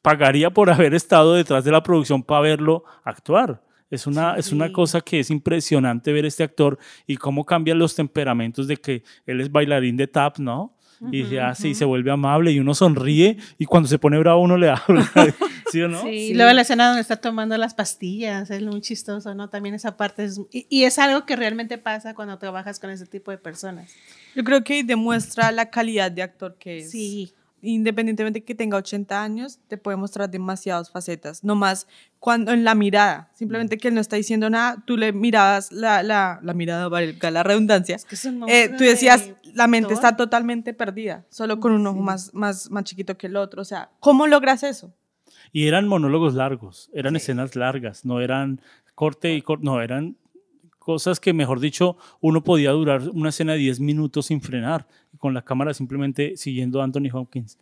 [0.00, 3.62] pagaría por haber estado detrás de la producción para verlo actuar.
[3.90, 7.94] Es una, es una cosa que es impresionante ver este actor y cómo cambian los
[7.94, 10.74] temperamentos de que él es bailarín de tap, ¿no?
[11.10, 14.40] Y dice, ah, sí, se vuelve amable y uno sonríe y cuando se pone bravo
[14.42, 15.10] uno le habla.
[15.70, 16.02] ¿Sí o no?
[16.02, 16.34] Sí, Sí.
[16.34, 19.48] luego la escena donde está tomando las pastillas, es muy chistoso, ¿no?
[19.48, 20.40] También esa parte es...
[20.52, 23.92] Y, y es algo que realmente pasa cuando trabajas con ese tipo de personas.
[24.36, 26.90] Yo creo que demuestra la calidad de actor que es.
[26.90, 27.32] Sí.
[27.62, 31.44] Independientemente de que tenga 80 años, te puede mostrar demasiadas facetas.
[31.44, 31.86] No más
[32.18, 36.02] cuando en la mirada, simplemente que él no está diciendo nada, tú le mirabas la,
[36.02, 37.96] la, la mirada, valga la redundancia.
[37.96, 38.16] Es que
[38.48, 42.70] Eh, tú decías, de la mente está totalmente perdida, solo con un ojo más, más,
[42.70, 43.62] más chiquito que el otro.
[43.62, 44.92] O sea, ¿cómo logras eso?
[45.52, 48.60] Y eran monólogos largos, eran escenas largas, no eran
[48.94, 50.16] corte y corte, no, eran
[50.82, 54.86] cosas que, mejor dicho, uno podía durar una escena de 10 minutos sin frenar,
[55.18, 57.58] con la cámara simplemente siguiendo a Anthony Hopkins.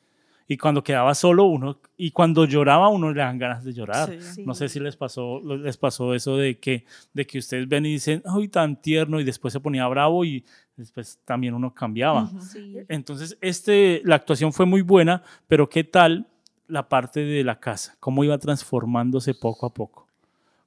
[0.49, 4.11] Y cuando quedaba solo uno, y cuando lloraba uno le dan ganas de llorar.
[4.21, 4.43] Sí.
[4.45, 7.93] No sé si les pasó, les pasó eso de que, de que ustedes ven y
[7.93, 10.45] dicen, ay, tan tierno, y después se ponía bravo y
[10.77, 12.29] después también uno cambiaba.
[12.41, 12.79] Sí.
[12.89, 16.27] Entonces, este, la actuación fue muy buena, pero ¿qué tal
[16.67, 17.97] la parte de la casa?
[18.01, 20.10] ¿Cómo iba transformándose poco a poco?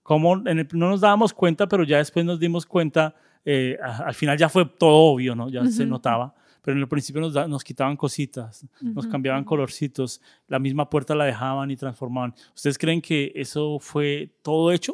[0.03, 4.13] Cómo en el- no nos dábamos cuenta, pero ya después nos dimos cuenta, eh, al
[4.13, 5.49] final ya fue todo obvio, ¿no?
[5.49, 10.21] Ya se notaba, pero en el principio nos, da- nos quitaban cositas, nos cambiaban colorcitos,
[10.47, 12.33] la misma puerta la dejaban y transformaban.
[12.55, 14.93] ¿Ustedes creen que eso fue todo hecho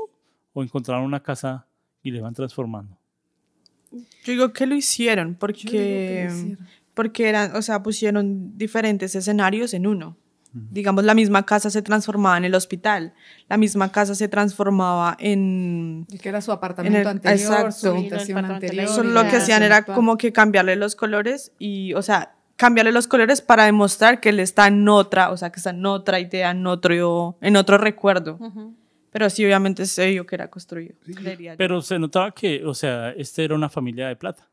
[0.54, 1.68] o encontraron una casa
[2.04, 2.98] y le van transformando?
[3.92, 6.28] Yo digo que lo hicieron porque,
[6.94, 10.16] porque eran, o sea, pusieron diferentes escenarios en uno.
[10.52, 13.14] Digamos, la misma casa se transformaba en el hospital,
[13.48, 16.08] la misma casa se transformaba en...
[16.12, 17.72] El que era su apartamento En el- anterior, exacto.
[17.72, 18.90] su habitación Sí, anterior.
[19.06, 19.96] y lo que hacían era actual.
[19.96, 24.40] como que cambiarle los colores y, o sea, cambiarle los colores para demostrar que él
[24.40, 28.38] está en otra, o sea, que está en otra idea, en otro, en otro recuerdo.
[28.40, 28.76] Ujú.
[29.12, 30.96] Pero sí, obviamente se vio que era construido.
[31.06, 31.16] yo.
[31.58, 34.49] Pero se notaba que, o sea, este era una familia de plata.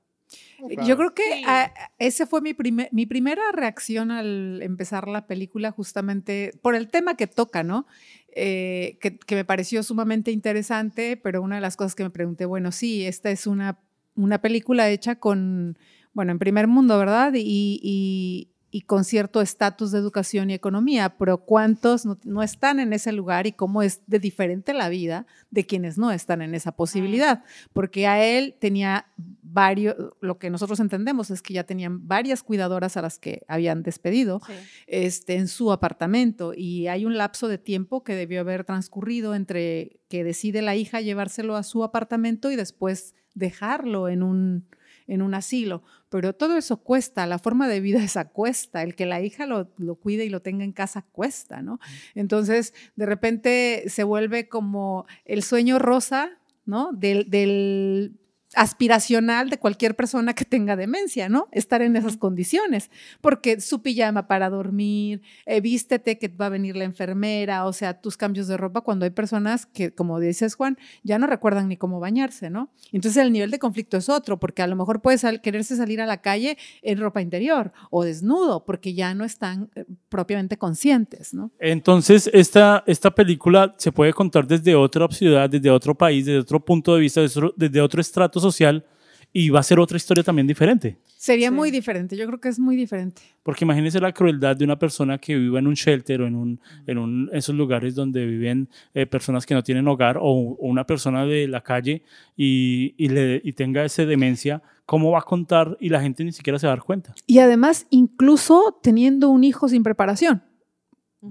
[0.87, 1.43] Yo creo que Sí.
[1.47, 6.89] ah, ese fue mi, primer, mi primera reacción al empezar la película, justamente por el
[6.89, 7.87] tema que toca, ¿no?
[8.35, 12.45] Eh, que, que me pareció sumamente interesante, pero una de las cosas que me pregunté,
[12.45, 13.79] bueno, sí, esta es una,
[14.15, 15.79] una película hecha con,
[16.13, 17.33] bueno, en primer mundo, ¿verdad?
[17.35, 22.79] Y, y- y con cierto estatus de educación y economía, pero ¿cuántos no, no están
[22.79, 26.55] en ese lugar y cómo es de diferente la vida de quienes no están en
[26.55, 27.43] esa posibilidad?
[27.73, 32.99] Porque a él tenía varios, lo que nosotros entendemos es que ya tenían varias cuidadoras
[32.99, 34.53] a las que habían despedido Sí.
[34.87, 40.01] este, en su apartamento y hay un lapso de tiempo que debió haber transcurrido entre
[40.11, 44.67] que decide la hija llevárselo a su apartamento y después dejarlo en un,
[45.07, 45.83] en un asilo.
[46.09, 49.71] Pero todo eso cuesta, la forma de vida esa cuesta, el que la hija lo,
[49.79, 51.79] lo cuide y lo tenga en casa cuesta, ¿no?
[52.15, 56.93] Entonces, de repente se vuelve como el sueño rosa, ¿no?
[56.93, 58.19] Del, del
[58.57, 61.47] aspiracional de cualquier persona que tenga demencia, ¿no?
[61.53, 62.91] Estar en esas condiciones,
[63.21, 68.01] porque su pijama para dormir, eh, vístete que va a venir la enfermera, o sea,
[68.01, 71.77] tus cambios de ropa cuando hay personas que, como dices Juan, ya no recuerdan ni
[71.77, 72.71] cómo bañarse, ¿no?
[72.93, 76.07] Entonces el nivel de conflicto es otro, porque a lo mejor puedes quererse salir a
[76.07, 81.51] la calle en ropa interior o desnudo, porque ya no están eh, propiamente conscientes, ¿no?
[81.61, 86.65] Entonces, esta, esta película se puede contar desde otra ciudad, desde otro país, desde otro
[86.65, 88.85] punto de vista, desde otro, desde otro estrato social
[89.33, 90.97] y va a ser otra historia también diferente.
[91.19, 91.55] Sería Sí.
[91.55, 93.23] muy diferente, yo creo que es muy diferente.
[93.43, 96.61] Porque imagínense la crueldad de una persona que vive en un shelter o en, un,
[96.87, 100.85] en un, esos lugares donde viven eh, personas que no tienen hogar o, o una
[100.87, 102.03] persona de la calle
[102.37, 106.33] y, y, le, y tenga esa demencia, ¿cómo va a contar y la gente ni
[106.33, 107.15] siquiera se va a dar cuenta?
[107.27, 110.43] Y además, incluso teniendo un hijo sin preparación.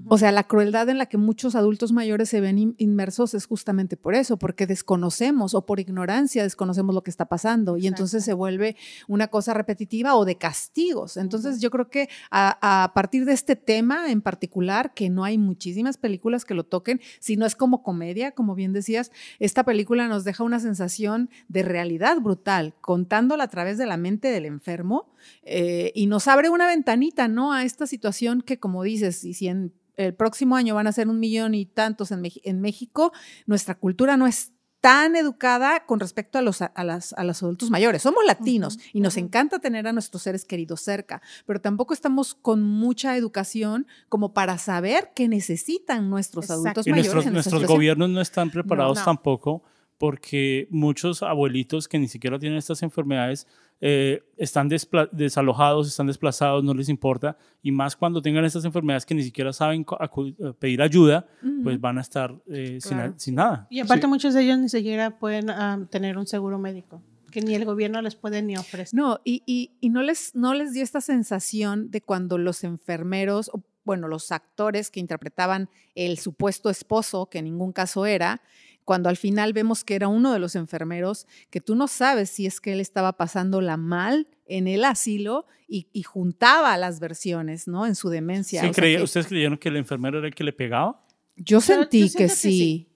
[0.08, 3.46] O sea, la crueldad en la que muchos adultos mayores se ven in- inmersos es
[3.46, 8.24] justamente por eso, porque desconocemos o por ignorancia desconocemos lo que está pasando y entonces
[8.24, 8.76] se vuelve
[9.08, 11.16] una cosa repetitiva o de castigos.
[11.16, 15.38] Entonces yo creo que a, a partir de este tema en particular, que no hay
[15.38, 20.08] muchísimas películas que lo toquen, si no es como comedia, como bien decías, esta película
[20.08, 25.08] nos deja una sensación de realidad brutal, contándola a través de la mente del enfermo
[25.42, 27.52] eh, y nos abre una ventanita, ¿no?
[27.52, 31.08] A esta situación que, como dices, y si en el próximo año van a ser
[31.08, 33.12] un millón y tantos en, México,
[33.46, 37.70] nuestra cultura no es tan educada con respecto a los, a, las, a los adultos
[37.70, 38.02] mayores.
[38.02, 42.62] Somos latinos y nos encanta tener a nuestros seres queridos cerca, pero tampoco estamos con
[42.62, 46.62] mucha educación como para saber qué necesitan nuestros Exacto.
[46.62, 47.06] adultos Y mayores.
[47.14, 49.04] nuestros, en nuestros gobiernos no están preparados No.
[49.04, 49.62] tampoco
[49.98, 53.46] porque muchos abuelitos que ni siquiera tienen estas enfermedades
[53.80, 54.68] eh, están
[55.12, 57.36] desalojados, están desplazados, no les importa.
[57.62, 61.26] Y más cuando tengan estas enfermedades que ni siquiera saben eh, pedir ayuda,
[61.62, 63.14] pues van a estar eh, sin, Claro.
[63.16, 63.66] sin nada.
[63.70, 67.54] Y aparte muchos de ellos ni siquiera pueden ah, tener un seguro médico, que ni
[67.54, 68.96] el gobierno les puede ni ofrecer.
[68.98, 73.50] No, y, y- y no, les, no les dio esta sensación de cuando los enfermeros,
[73.84, 78.40] bueno, los actores que interpretaban el supuesto esposo, que en ningún caso era,
[78.86, 82.46] cuando al final vemos que era uno de los enfermeros, que tú no sabes si
[82.46, 87.84] es que él estaba pasándola mal en el asilo y, y juntaba las versiones, ¿no?
[87.84, 88.62] En su demencia.
[88.62, 91.02] Sí, O sea creí- que ¿Ustedes creyeron que el enfermero era el que le pegaba?
[91.36, 92.88] yo Pero sentí yo que, sí.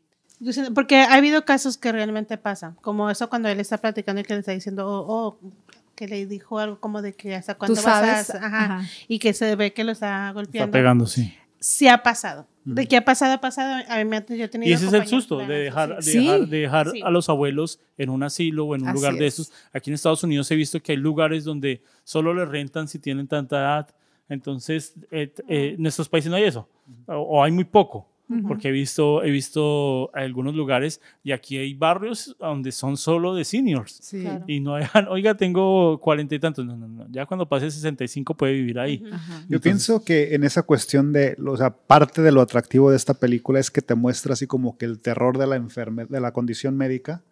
[0.75, 4.33] porque ha habido casos que realmente pasan, como eso cuando él está platicando y que
[4.33, 5.53] le está diciendo, oh, oh,
[5.95, 8.47] que le dijo algo como de que hasta Tú cuándo vas sabes, a...
[8.47, 8.89] Ajá, ajá.
[9.09, 10.73] y que se ve que lo está Está golpeando.
[10.73, 11.35] pegando, sí.
[11.61, 12.47] Sí ha pasado.
[12.65, 13.83] De que ha pasado, ha pasado.
[13.89, 16.03] A mí me ha yo he tenido Y ese es el susto, de dejar, de
[16.03, 16.19] sí.
[16.19, 17.01] Dejar, de dejar Sí.
[17.03, 19.35] a los abuelos en un asilo o en un Así lugar de es.
[19.35, 19.53] esos.
[19.73, 23.27] Aquí en Estados Unidos he visto que hay lugares donde solo le rentan si tienen
[23.29, 23.89] tanta edad.
[24.29, 26.69] Entonces, eh, eh, en nuestros países no hay eso,
[27.07, 28.07] o, o hay muy poco.
[28.47, 33.45] Porque he visto, he visto algunos lugares y aquí hay barrios donde son solo de
[33.45, 33.99] seniors.
[34.03, 34.21] Sí.
[34.23, 34.45] Claro.
[34.47, 36.65] Y no dejan, oiga, tengo cuarenta y tantos.
[36.65, 37.07] No, no, no.
[37.11, 39.03] Ya cuando pase 65 puede vivir ahí.
[39.13, 39.33] Ajá.
[39.49, 42.97] Yo Entonces- pienso que en esa cuestión de, o sea, parte de lo atractivo de
[42.97, 46.21] esta película es que te muestra así como que el terror de la enfermedad, de
[46.21, 47.23] la condición médica,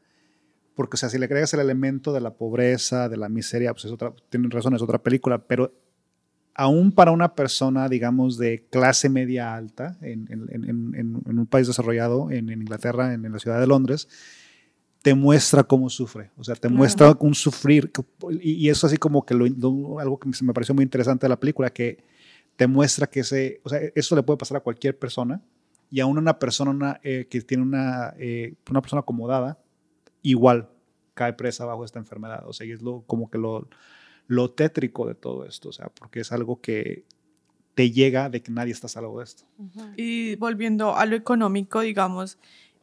[0.74, 3.84] porque o sea, si le agregas el elemento de la pobreza, de la miseria, pues
[3.84, 5.72] es otra, tienen razón, es otra película, pero
[6.58, 11.46] aún para una persona, digamos, de clase media alta, en, en- en- en- en un
[11.46, 14.08] país desarrollado, en, Inglaterra, en, la ciudad de Londres,
[15.02, 17.92] te muestra cómo sufre, o sea, te muestra un sufrir,
[18.40, 21.38] y eso así como que lo, lo- algo que me pareció muy interesante de la
[21.38, 22.02] película, que
[22.56, 25.40] te muestra que ese, o sea, eso le puede pasar a cualquier persona,
[25.92, 29.58] y aún una persona eh, que tiene una, eh, una persona acomodada,
[30.22, 30.68] igual
[31.14, 33.68] cae presa bajo esta enfermedad, o sea, y es lo, como que lo,
[34.28, 37.04] lo tétrico de todo esto, o sea, porque es algo que
[37.74, 39.44] te llega de que nadie está a salvo de esto.
[39.96, 42.38] Y volviendo a lo económico, digamos,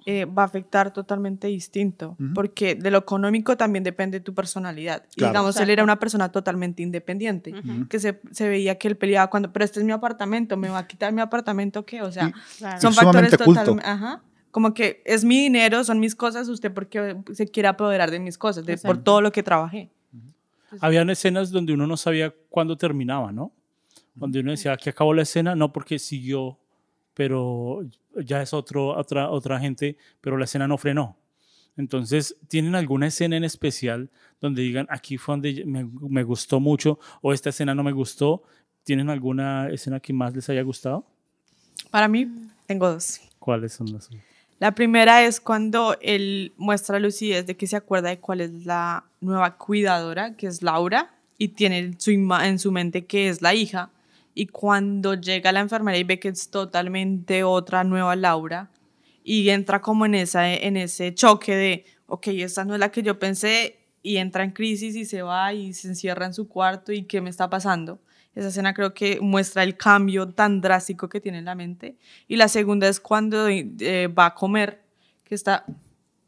[0.08, 5.04] eh, va a afectar totalmente distinto, porque de lo económico también depende tu personalidad.
[5.12, 5.32] Y Claro.
[5.34, 7.54] digamos, él era una persona totalmente independiente,
[7.90, 10.80] que se, se veía que él peleaba cuando, pero este es mi apartamento, ¿me va
[10.80, 12.02] a quitar mi apartamento qué?
[12.02, 12.82] O sea, Y- Claro.
[12.82, 17.18] son Y factores totalmente, ajá, como que es mi dinero, son mis cosas, usted porque
[17.34, 19.90] se quiere apoderar de mis cosas, de, por todo lo que trabajé.
[20.80, 23.52] Habían escenas donde uno no sabía cuándo terminaba, ¿no?
[24.14, 26.58] Donde uno decía que acabó la escena, no porque siguió,
[27.14, 31.18] pero ya es otro, otra, otra gente, pero la escena no frenó.
[31.78, 37.00] Entonces, ¿tienen alguna escena en especial donde digan, aquí fue donde me, me gustó mucho
[37.22, 38.44] o esta escena no me gustó?
[38.84, 41.06] ¿Tienen alguna escena que más les haya gustado?
[41.92, 42.28] Para mí,
[42.66, 43.22] tengo dos.
[43.40, 44.10] ¿Cuáles son las?
[44.60, 49.04] La primera es cuando él muestra lucidez de que se acuerda de cuál es la
[49.20, 53.92] nueva cuidadora, que es Laura, y tiene en su, mente que es la hija.
[54.34, 58.70] Y cuando llega la enfermera y ve que es totalmente otra nueva Laura,
[59.26, 63.20] y entra como en, en ese choque de, ok, esta no es la que yo
[63.20, 67.04] pensé, y entra en crisis y se va y se encierra en su cuarto y
[67.04, 68.00] qué me está pasando.
[68.36, 71.96] Esa escena creo que muestra el cambio tan drástico que tiene en la mente.
[72.28, 74.84] Y la segunda es cuando eh, va a comer,
[75.24, 75.66] que está,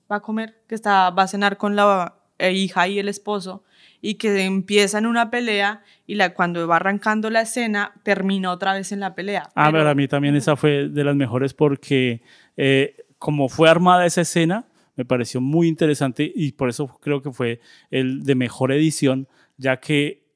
[0.10, 3.64] va a comer, que está, va a cenar con la eh, hija y el esposo,
[4.02, 8.74] y que empieza en una pelea y la, cuando va arrancando la escena termina otra
[8.74, 9.50] vez en la pelea.
[9.56, 12.22] Ah, Pero- para mí también esa fue de las mejores porque
[12.56, 14.66] eh, como fue armada esa escena,
[14.96, 17.60] me pareció muy interesante y por eso creo que fue
[17.92, 20.27] el de mejor edición, ya que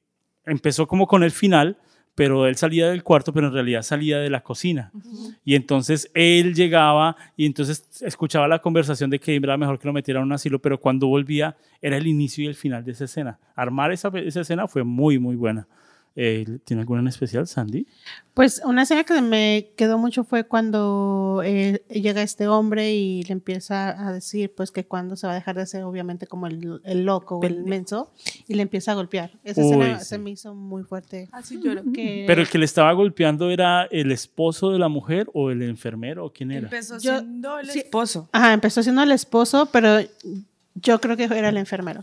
[0.46, 1.76] empezó como con el final,
[2.14, 4.92] pero él salía del cuarto, pero en realidad salía de la cocina.
[5.44, 9.94] Y entonces él llegaba y entonces escuchaba la conversación de que era mejor que lo
[9.94, 13.04] metieran a un asilo, pero cuando volvía era el inicio y el final de esa
[13.04, 13.38] escena.
[13.54, 15.66] Armar esa, esa escena fue muy, muy buena.
[16.14, 17.86] Eh, ¿Tiene alguna en especial, Sandy?
[18.34, 23.32] Pues una escena que me quedó mucho fue cuando eh, llega este hombre y le
[23.32, 26.80] empieza a decir pues que cuando se va a dejar de ser obviamente como el,
[26.84, 28.12] el loco o el menso
[28.46, 29.32] y le empieza a golpear.
[29.42, 30.04] Esa Uy, escena sí.
[30.04, 31.28] se me hizo muy fuerte.
[31.32, 31.82] Así lloro.
[31.94, 35.62] Que ¿Pero el que le estaba golpeando era el esposo de la mujer o el
[35.62, 36.64] enfermero o quién era?
[36.66, 37.78] Empezó Yo- siendo el sí.
[37.80, 38.28] esposo.
[38.32, 39.98] Ajá, empezó siendo el esposo, pero
[40.74, 42.02] yo creo que era el enfermero.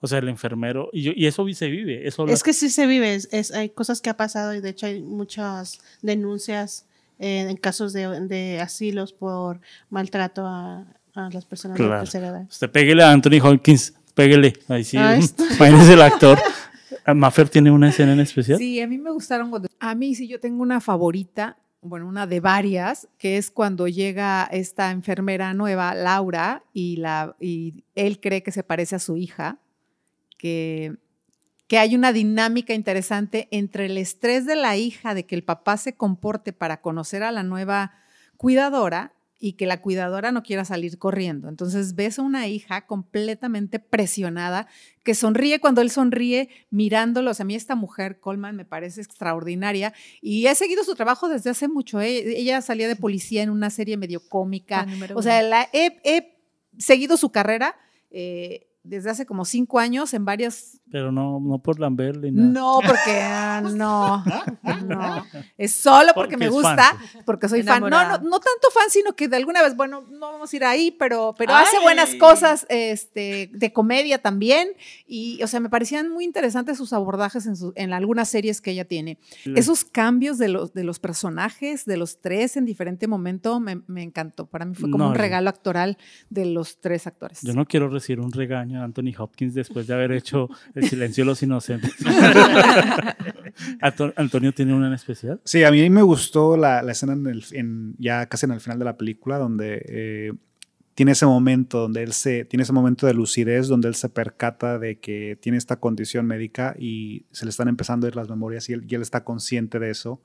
[0.00, 0.90] O sea, el enfermero.
[0.92, 2.06] Y, yo, y eso se vive.
[2.06, 4.60] Eso lo- Es que sí se vive, es, es- hay cosas que ha pasado y
[4.60, 6.86] de hecho hay muchas denuncias
[7.18, 11.94] eh, en casos de, de asilos por maltrato a, a las personas de Claro.
[11.94, 12.46] la tercera edad.
[12.48, 13.92] Usted pégale a Anthony Hopkins.
[14.14, 14.52] Pégale.
[14.68, 14.96] Ahí sí.
[14.96, 15.18] Ah.
[15.56, 16.38] Imagínese el actor.
[17.04, 18.58] Ah, ¿Maffer tiene una escena en especial?
[18.58, 19.68] Sí, a mí me gustaron cuando...
[19.80, 24.44] A mí sí, yo tengo una favorita, bueno, una de varias, que es cuando llega
[24.52, 29.58] esta enfermera nueva, Laura, y, la, y él cree que se parece a su hija,
[30.38, 30.96] que,
[31.66, 35.76] que hay una dinámica interesante entre el estrés de la hija de que el papá
[35.76, 37.92] se comporte para conocer a la nueva
[38.38, 41.48] cuidadora y que la cuidadora no quiera salir corriendo.
[41.48, 44.66] Entonces ves a una hija completamente presionada
[45.04, 47.40] que sonríe cuando él sonríe mirándolos.
[47.40, 51.68] A mí esta mujer, Coleman, me parece extraordinaria y he seguido su trabajo desde hace
[51.68, 52.00] mucho.
[52.00, 52.36] ¿eh?
[52.36, 54.86] Ella salía de policía en una serie medio cómica.
[55.14, 55.48] O sea, uno.
[55.50, 56.36] la- he, he
[56.76, 57.76] seguido su carrera
[58.10, 62.32] eh, desde hace como cinco años en varias Pero no, no por Lamberle.
[62.32, 62.48] nada.
[62.48, 64.24] no, porque ah, no,
[64.86, 65.24] no.
[65.56, 67.22] Es solo porque, Porque me gusta, fan.
[67.24, 67.80] porque soy fan.
[67.82, 70.64] No, no, no tanto fan, sino que de alguna vez, bueno, no vamos a ir
[70.64, 74.68] ahí, pero, pero hace buenas cosas este, de comedia también.
[75.06, 78.70] Y, o sea, me parecían muy interesantes sus abordajes en, su- en algunas series que
[78.70, 79.18] ella tiene.
[79.54, 84.02] Esos cambios de los, de los personajes, de los tres en diferente momento, me, me
[84.02, 84.46] encantó.
[84.46, 85.98] Para mí fue como No, un regalo actoral
[86.30, 87.40] de los tres actores.
[87.42, 91.26] Yo no quiero recibir un regaño Anthony Hopkins después de haber hecho El silencio de
[91.26, 91.94] los inocentes.
[93.80, 95.40] Anto- Antonio tiene una en especial.
[95.44, 98.60] Sí, a mí me gustó la, la escena en el, en- ya casi en el
[98.60, 100.32] final de la película donde eh,
[100.94, 104.78] tiene ese momento donde él se tiene ese momento de lucidez donde él se percata
[104.78, 108.68] de que tiene esta condición médica y se le están empezando a ir las memorias
[108.68, 110.20] y él, y él está consciente de eso.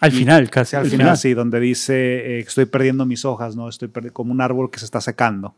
[0.00, 0.76] Al Y- final, casi.
[0.76, 3.68] Al final, sí, donde dice eh, que estoy perdiendo mis hojas, ¿no?
[3.68, 5.56] Estoy como un árbol que se está secando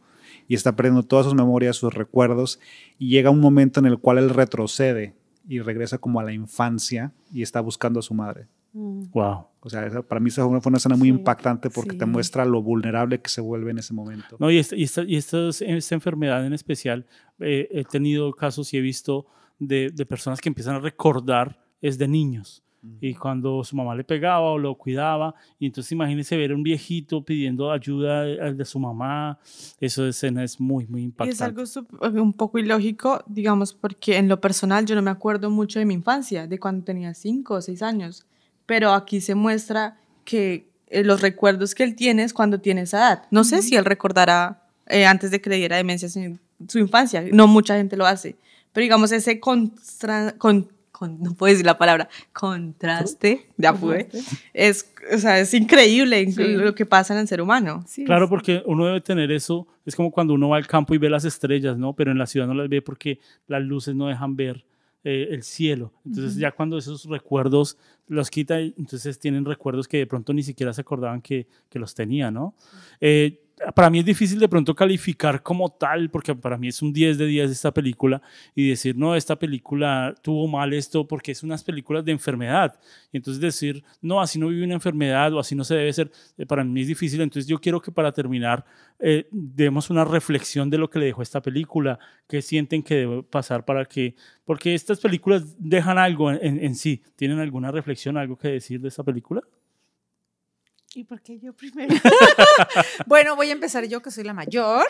[0.48, 2.58] y está perdiendo todas sus memorias, sus recuerdos
[2.98, 5.14] y llega un momento en el cual él retrocede
[5.46, 8.46] y regresa como a la infancia y está buscando a su madre.
[8.72, 9.04] Mm.
[9.12, 9.46] Wow.
[9.60, 11.14] O sea, para mí esa fue una, fue una escena muy Sí.
[11.14, 12.10] impactante porque te Sí.
[12.10, 14.36] muestra lo vulnerable que se vuelve en ese momento.
[14.38, 17.06] No, y esta, y esta, y esta, esta enfermedad en especial,
[17.40, 19.26] eh, he tenido casos y he visto
[19.58, 22.62] de, de personas que empiezan a recordar es de niños.
[23.00, 26.62] Y cuando su mamá le pegaba o lo cuidaba, y entonces imagínense ver a un
[26.62, 29.38] viejito pidiendo ayuda al de su mamá,
[29.80, 31.32] esa escena es muy, muy Y impactante.
[31.34, 35.50] es algo sup- un poco ilógico, digamos, porque en lo personal yo no me acuerdo
[35.50, 38.26] mucho de mi infancia, de cuando tenía cinco o seis años,
[38.64, 42.98] pero aquí se muestra que eh, los recuerdos que él tiene es cuando tiene esa
[42.98, 43.22] edad.
[43.32, 46.38] No sé si él recordará eh, antes de que le diera demencia su,
[46.68, 48.36] su infancia, no mucha gente lo hace,
[48.72, 54.08] pero digamos ese constra- con, con- no puedo decir la palabra, contraste, ya fue,
[54.52, 56.42] es, o sea, es increíble Sí.
[56.54, 57.84] lo que pasa en el ser humano.
[57.86, 60.94] Sí, Claro, es- porque uno debe tener eso, es como cuando uno va al campo
[60.94, 61.92] y ve las estrellas, ¿no?
[61.94, 64.64] Pero en la ciudad no las ve porque las luces no dejan ver
[65.04, 65.92] eh, el cielo.
[66.04, 70.72] Entonces ya cuando esos recuerdos los quita, entonces tienen recuerdos que de pronto ni siquiera
[70.72, 72.52] se acordaban que, que los tenía, ¿no?
[73.00, 73.40] Eh,
[73.74, 77.18] para mí es difícil de pronto calificar como tal, porque para mí es un 10
[77.18, 78.22] de 10 esta película
[78.54, 82.78] y decir, no, esta película tuvo mal esto porque es unas películas de enfermedad.
[83.12, 86.10] Y entonces decir, no, así no vive una enfermedad o así no se debe ser,
[86.36, 87.20] eh, para mí es difícil.
[87.20, 88.64] Entonces yo quiero que para terminar
[88.98, 93.22] eh, demos una reflexión de lo que le dejó esta película, qué sienten que debe
[93.22, 97.02] pasar para que, porque estas películas dejan algo en, en sí.
[97.16, 99.42] ¿Tienen alguna reflexión, algo que decir de esta película?
[100.98, 101.94] ¿Y por qué yo primero?
[103.06, 104.84] Bueno, voy a empezar yo, que soy la mayor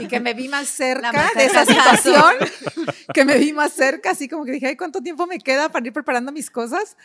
[0.00, 2.34] y que me vi más cerca más de esa situación,
[3.14, 5.86] que me vi más cerca, así como que dije, ay, ¿cuánto tiempo me queda para
[5.86, 6.96] ir preparando mis cosas?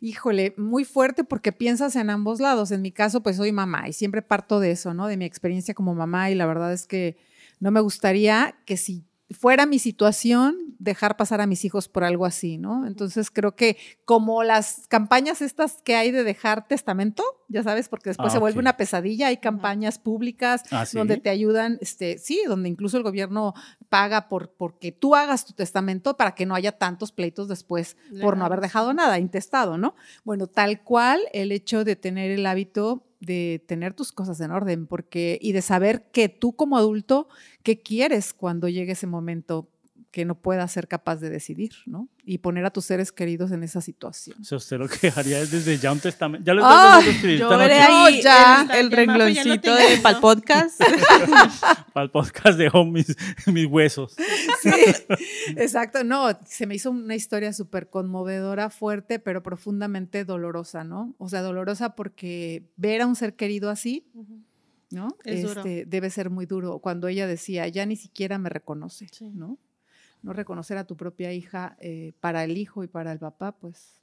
[0.00, 2.70] Híjole, muy fuerte porque piensas en ambos lados.
[2.70, 5.06] En mi caso, pues soy mamá y siempre parto de eso, ¿no?
[5.06, 7.18] De mi experiencia como mamá y la verdad es que
[7.60, 12.24] no me gustaría que si fuera mi situación, dejar pasar a mis hijos por algo
[12.24, 12.86] así, ¿no?
[12.86, 18.10] Entonces creo que como las campañas estas que hay de dejar testamento, ya sabes, porque
[18.10, 20.96] después Ah, se vuelve una pesadilla, hay campañas públicas Ah, ¿sí?
[20.96, 23.54] donde te ayudan, este, sí, donde incluso el gobierno
[23.88, 28.36] paga por porque tú hagas tu testamento para que no haya tantos pleitos después por
[28.36, 29.94] no haber dejado nada, intestado, ¿no?
[30.24, 34.86] Bueno, tal cual el hecho de tener el hábito de tener tus cosas en orden,
[34.86, 37.28] porque y de saber que tú como adulto
[37.62, 39.68] qué quieres cuando llegue ese momento
[40.10, 42.08] que no puedas ser capaz de decidir, ¿no?
[42.24, 44.38] Y poner a tus seres queridos en esa situación.
[44.40, 46.46] O sea, usted lo que dejaría es desde ya un testamento.
[46.46, 50.20] Ya lo estoy escribir Yo veré noche ahí ya, el, el tengo de para el
[50.22, 50.80] podcast.
[51.92, 53.14] para el podcast dejo mis,
[53.46, 54.16] mis huesos.
[54.62, 54.70] Sí,
[55.56, 56.02] exacto.
[56.04, 61.14] No, se me hizo una historia súper conmovedora, fuerte, pero profundamente dolorosa, ¿no?
[61.18, 64.06] O sea, dolorosa porque ver a un ser querido así,
[64.90, 65.08] ¿no?
[65.24, 65.60] Es duro.
[65.60, 66.78] Este, debe ser muy duro.
[66.78, 69.30] Cuando ella decía, ya ni siquiera me reconoce, Sí.
[69.34, 69.58] ¿no?
[70.22, 74.02] No reconocer a tu propia hija eh, para el hijo y para el papá, pues,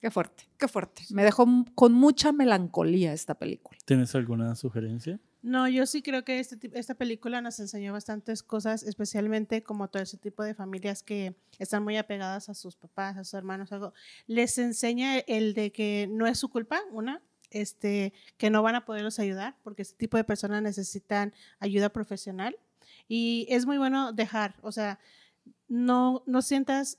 [0.00, 1.02] qué fuerte, qué fuerte.
[1.10, 3.78] Me dejó con mucha melancolía esta película.
[3.84, 5.18] ¿Tienes alguna sugerencia?
[5.40, 10.02] No, yo sí creo que este, esta película nos enseñó bastantes cosas, especialmente como todo
[10.02, 13.94] ese tipo de familias que están muy apegadas a sus papás, a sus hermanos, algo.
[14.26, 18.84] Les enseña el de que no es su culpa, una, este, que no van a
[18.84, 22.56] poderlos ayudar, porque este tipo de personas necesitan ayuda profesional.
[23.06, 24.98] Y es muy bueno dejar, o sea,
[25.68, 26.98] no, no sientas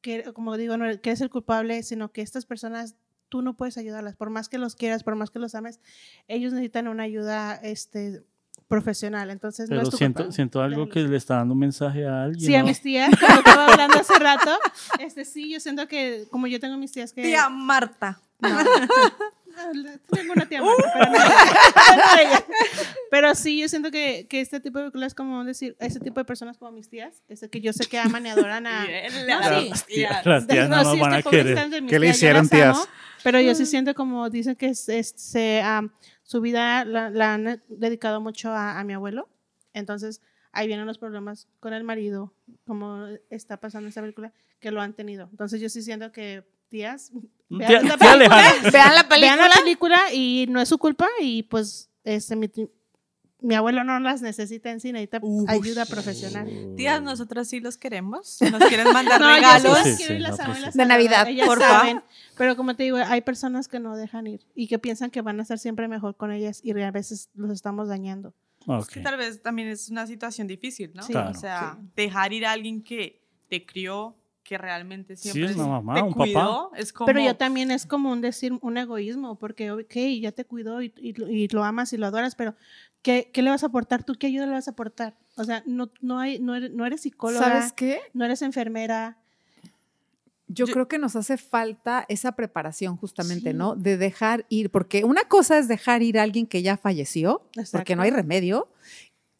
[0.00, 2.96] que, como digo, no, que eres el culpable, sino que estas personas
[3.28, 5.80] tú no puedes ayudarlas, por más que los quieras, por más que los ames,
[6.28, 8.24] ellos necesitan una ayuda este,
[8.68, 9.30] profesional.
[9.30, 10.34] Entonces, no Pero es tu siento, culpa.
[10.34, 12.46] siento algo que le está dando un mensaje a alguien.
[12.46, 12.68] Sí, a ¿no?
[12.68, 14.56] mis tías, como estaba hablando hace rato,
[14.98, 17.22] este, sí, yo siento que, como yo tengo mis tías que...
[17.22, 18.20] Tía Marta.
[18.40, 18.48] No.
[20.10, 21.18] Tengo una tía Marta, pero no,
[21.96, 22.44] no ella.
[23.10, 26.24] Pero sí, yo siento que, que este tipo de películas, como decir, este tipo de
[26.24, 28.84] personas como mis tías, este, que yo sé que aman y adoran a...
[28.84, 28.88] No,
[29.60, 29.68] sí.
[29.70, 31.58] Las tías, las tías no, sí, van a querer.
[31.88, 32.76] ¿Qué le hicieron, tías?
[32.76, 32.86] amo,
[33.22, 35.90] pero yo sí siento como dicen que es- es- se, am,
[36.22, 39.28] su vida la, la han dedicado mucho a, a mi abuelo.
[39.74, 40.20] Entonces,
[40.52, 42.32] ahí vienen los problemas con el marido,
[42.66, 45.28] como está pasando en esta película, que lo han tenido.
[45.30, 47.10] Entonces, yo sí siento que tías,
[47.48, 48.54] vean Tía- la tía película.
[48.72, 52.68] Vean la vean la película y no es su culpa y pues este mi, ti-
[53.40, 55.48] mi abuelo no las necesita en sí, necesita Ush.
[55.48, 56.48] ayuda profesional.
[56.76, 58.38] Tías, nosotras sí los queremos.
[58.50, 59.72] Nos quieren mandar No, yo sí regalos.
[59.72, 60.78] las Sí, quiero y sí, las no, amo y pues las sí.
[60.78, 61.68] De adoro, Navidad, ellas porfa.
[61.68, 62.02] saben.
[62.36, 65.38] Pero como te digo, hay personas que no dejan ir y que piensan que van
[65.38, 68.34] a estar siempre mejor con ellas y a veces los estamos dañando.
[68.66, 68.98] Ok.
[69.02, 71.02] tal vez también es una situación difícil, ¿no?
[71.04, 71.12] Sí.
[71.12, 71.30] Claro.
[71.30, 74.16] O sea, dejar ir a alguien que te crió,
[74.48, 76.24] que realmente Sí, siempre es una mamá, te un papá.
[76.24, 77.04] cuidó, es como...
[77.06, 80.90] Pero yo también es como un decir un egoísmo, porque, ok, ya te cuidó y,
[80.96, 82.54] y lo- y lo amas y lo adoras, pero
[83.02, 84.04] ¿qué, ¿qué le vas a aportar?
[84.04, 85.14] ¿Tú qué ayuda le vas a aportar?
[85.36, 88.00] O sea, no, no, hay, no, eres, no eres psicóloga, ¿Sabes qué?
[88.14, 89.18] no eres enfermera.
[90.46, 93.56] Yo, Yo- creo que nos hace falta esa preparación justamente, Sí.
[93.56, 93.76] ¿no?
[93.76, 97.96] De dejar ir, porque una cosa es dejar ir a alguien que ya falleció, porque
[97.96, 98.68] no hay remedio,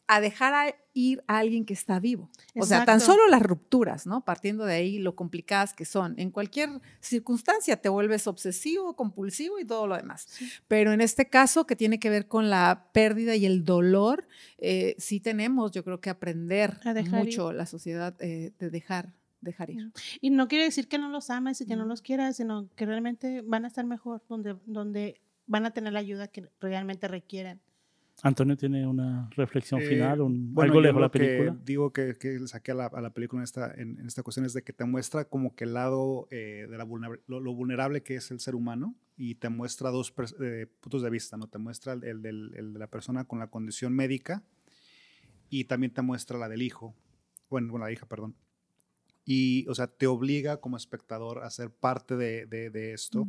[0.05, 2.29] a dejar a- ir a alguien que está vivo.
[2.55, 3.13] O sea, tan Exacto.
[3.13, 4.25] solo las rupturas, ¿no?
[4.25, 6.15] Partiendo de ahí, lo complicadas que son.
[6.17, 6.69] En cualquier
[6.99, 10.27] circunstancia te vuelves obsesivo, compulsivo y todo lo demás.
[10.67, 14.27] Pero en este caso, que tiene que ver con la pérdida y el dolor,
[14.57, 16.79] eh, sí tenemos, yo creo que aprender
[17.11, 19.91] mucho la sociedad eh, de dejar, dejar ir.
[20.21, 21.89] Y no quiere decir que no los ames y que no No.
[21.89, 25.99] los quieras, sino que realmente van a estar mejor, donde, donde van a tener la
[25.99, 27.59] ayuda que realmente requieren.
[28.23, 31.57] Antonio tiene una reflexión Eh, final, un, bueno, algo lejos la lo que película.
[31.63, 34.45] digo que, que saqué a la, a la película en esta, en, en esta cuestión
[34.45, 37.53] es de que te muestra como que el lado eh, de la vulner- lo, lo
[37.53, 41.47] vulnerable que es el ser humano y te muestra dos eh, puntos de vista, ¿no?
[41.47, 44.43] Te muestra el, el del- el de la persona con la condición médica
[45.49, 46.95] y también te muestra la del hijo,
[47.49, 48.35] bueno, bueno, la hija, perdón.
[49.25, 53.27] Y, o sea, te obliga como espectador a ser parte de, de- de esto.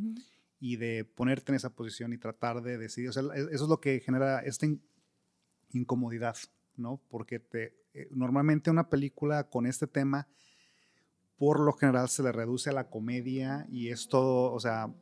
[0.61, 3.09] Y de ponerte en esa posición y tratar de decidir.
[3.09, 4.81] O sea, e- eso es lo que genera esta in-
[5.71, 6.37] incomodidad,
[6.77, 7.01] ¿no?
[7.09, 10.27] Porque te, eh, normalmente una película con este tema,
[11.37, 14.93] por lo general se le reduce a la comedia y es todo, o sea,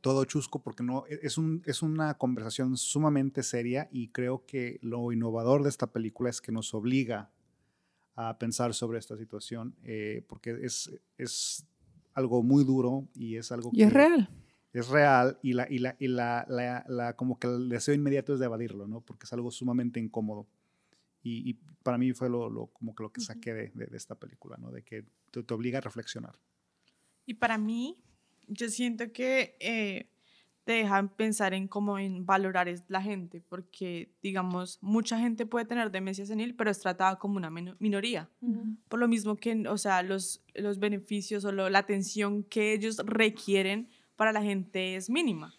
[0.00, 4.78] todo chusco porque no, e- es, un, es una conversación sumamente seria y creo que
[4.80, 7.32] lo innovador de esta película es que nos obliga
[8.14, 11.66] a pensar sobre esta situación eh, porque es, es
[12.14, 14.28] algo muy duro y es algo Y es que- real.
[14.72, 18.34] Es real y la y la y la, la- la- como que el deseo inmediato
[18.34, 20.46] es de evadirlo no porque es algo sumamente incómodo.
[21.22, 23.96] Y, y para mí fue lo, lo- como que lo que saqué de, de- de
[23.96, 26.38] esta película no de que te, te obliga a reflexionar.
[27.26, 27.98] Y para mí,
[28.46, 30.08] yo siento que eh,
[30.64, 35.64] te dejan pensar en cómo en valorar es la gente, porque, digamos, mucha gente puede
[35.66, 38.30] tener demencia senil, pero es tratada como una mino- minoría.
[38.88, 42.98] Por lo mismo que, o sea, los, los beneficios o lo- la atención que ellos
[43.04, 43.88] requieren
[44.18, 45.54] para la gente es mínima.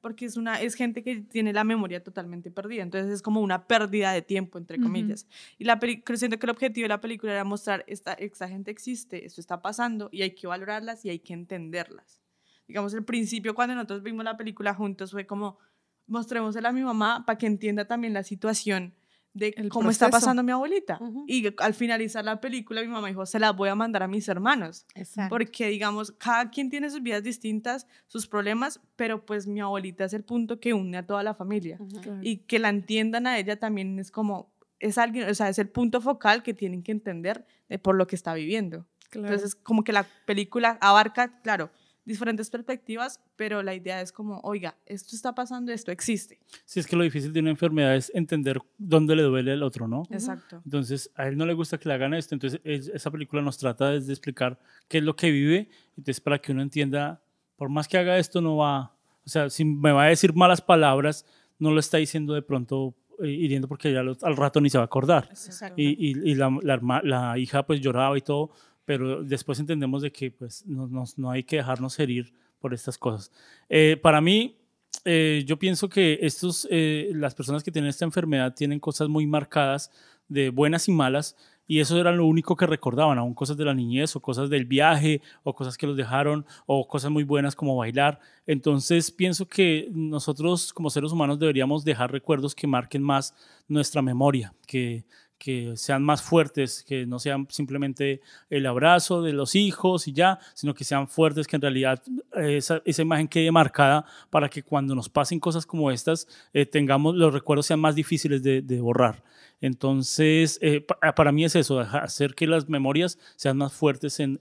[0.00, 2.84] Porque es, una, es gente que tiene la memoria totalmente perdida.
[2.84, 5.26] Entonces es como una pérdida de tiempo, entre comillas.
[5.58, 8.70] Y la creo- siento que el objetivo de la película era mostrar, esta, esta gente
[8.70, 12.20] existe, esto está pasando y hay que valorarlas y hay que entenderlas.
[12.68, 15.58] Digamos, el principio cuando nosotros vimos la película juntos fue como,
[16.06, 18.94] mostrémosela a mi mamá para que entienda también la situación
[19.36, 20.24] de El cómo está proceso.
[20.24, 20.96] pasando mi abuelita.
[20.98, 21.24] Ujú.
[21.28, 24.26] Y al finalizar la película, mi mamá dijo, se las voy a mandar a mis
[24.28, 24.86] hermanos.
[24.94, 25.28] Exacto.
[25.28, 30.14] Porque, digamos, cada quien tiene sus vidas distintas, sus problemas, pero pues mi abuelita es
[30.14, 31.76] el punto que une a toda la familia.
[31.78, 32.18] Ujú.
[32.22, 35.68] Y que la entiendan a ella también es como, es alguien, o sea, es el
[35.68, 38.86] punto focal que tienen que entender de por lo que está viviendo.
[39.10, 39.28] Claro.
[39.28, 41.70] Entonces, como que la película abarca, claro,
[42.06, 46.38] diferentes perspectivas, pero la idea es como, oiga, esto está pasando, esto existe.
[46.64, 49.86] Si es que lo difícil de una enfermedad es entender dónde le duele al otro,
[49.88, 50.04] ¿no?
[50.10, 50.62] Exacto.
[50.64, 53.58] Entonces, a él no le gusta que le hagan esto, entonces es- esa película nos
[53.58, 57.20] trata de explicar qué es lo que vive, entonces para que uno entienda,
[57.56, 58.94] por más que haga esto, no va,
[59.24, 61.26] o sea, si me va a decir malas palabras,
[61.58, 64.76] no lo está diciendo de pronto eh, hiriendo porque ya lo- al rato ni se
[64.76, 65.26] va a acordar.
[65.30, 65.74] Exacto.
[65.80, 68.50] Y, y- y la, la la hija pues lloraba y todo,
[68.86, 72.96] pero después entendemos de que pues no, no- no hay que dejarnos herir por estas
[72.96, 73.30] cosas.
[73.68, 74.56] Eh, para mí,
[75.04, 79.26] eh, yo pienso que estos, eh, las personas que tienen esta enfermedad tienen cosas muy
[79.26, 79.90] marcadas
[80.28, 81.36] de buenas y malas
[81.68, 84.64] y eso era lo único que recordaban, aún cosas de la niñez o cosas del
[84.66, 88.20] viaje o cosas que los dejaron o cosas muy buenas como bailar.
[88.46, 93.34] Entonces pienso que nosotros como seres humanos deberíamos dejar recuerdos que marquen más
[93.68, 95.04] nuestra memoria, que,
[95.38, 98.20] que sean más fuertes, que no sean simplemente
[98.50, 102.02] el abrazo de los hijos y ya, sino que sean fuertes, que en realidad
[102.36, 106.66] eh, esa, esa imagen quede marcada para que cuando nos pasen cosas como estas, eh,
[106.66, 109.22] tengamos los recuerdos sean más difíciles de, borrar.
[109.60, 114.38] Entonces, eh, pa- para mí es eso, hacer que las memorias sean más fuertes en,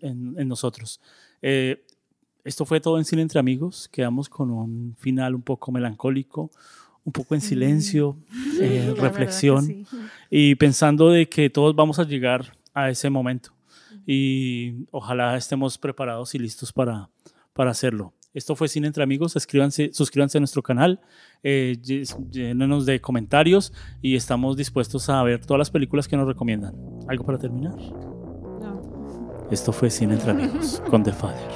[0.47, 0.99] nosotros.
[2.45, 3.89] Esto fue todo en Cine Entre Amigos.
[3.91, 6.51] Quedamos con un final un poco melancólico,
[7.05, 8.17] un poco en silencio,
[8.59, 9.85] eh, La verdad que reflexión sí.
[10.29, 13.53] y pensando de que todos vamos a llegar a ese momento
[14.05, 17.09] y ojalá estemos preparados y listos para,
[17.53, 18.13] para hacerlo.
[18.33, 19.35] Esto fue Cine Entre Amigos.
[19.37, 20.99] Escríbanse, suscríbanse a nuestro canal,
[21.41, 26.75] eh, llénenos de comentarios y estamos dispuestos a ver todas las películas que nos recomiendan.
[27.07, 27.75] ¿Algo para terminar?
[27.77, 29.47] No.
[29.49, 31.49] Esto fue Cine Entre Amigos con The Father.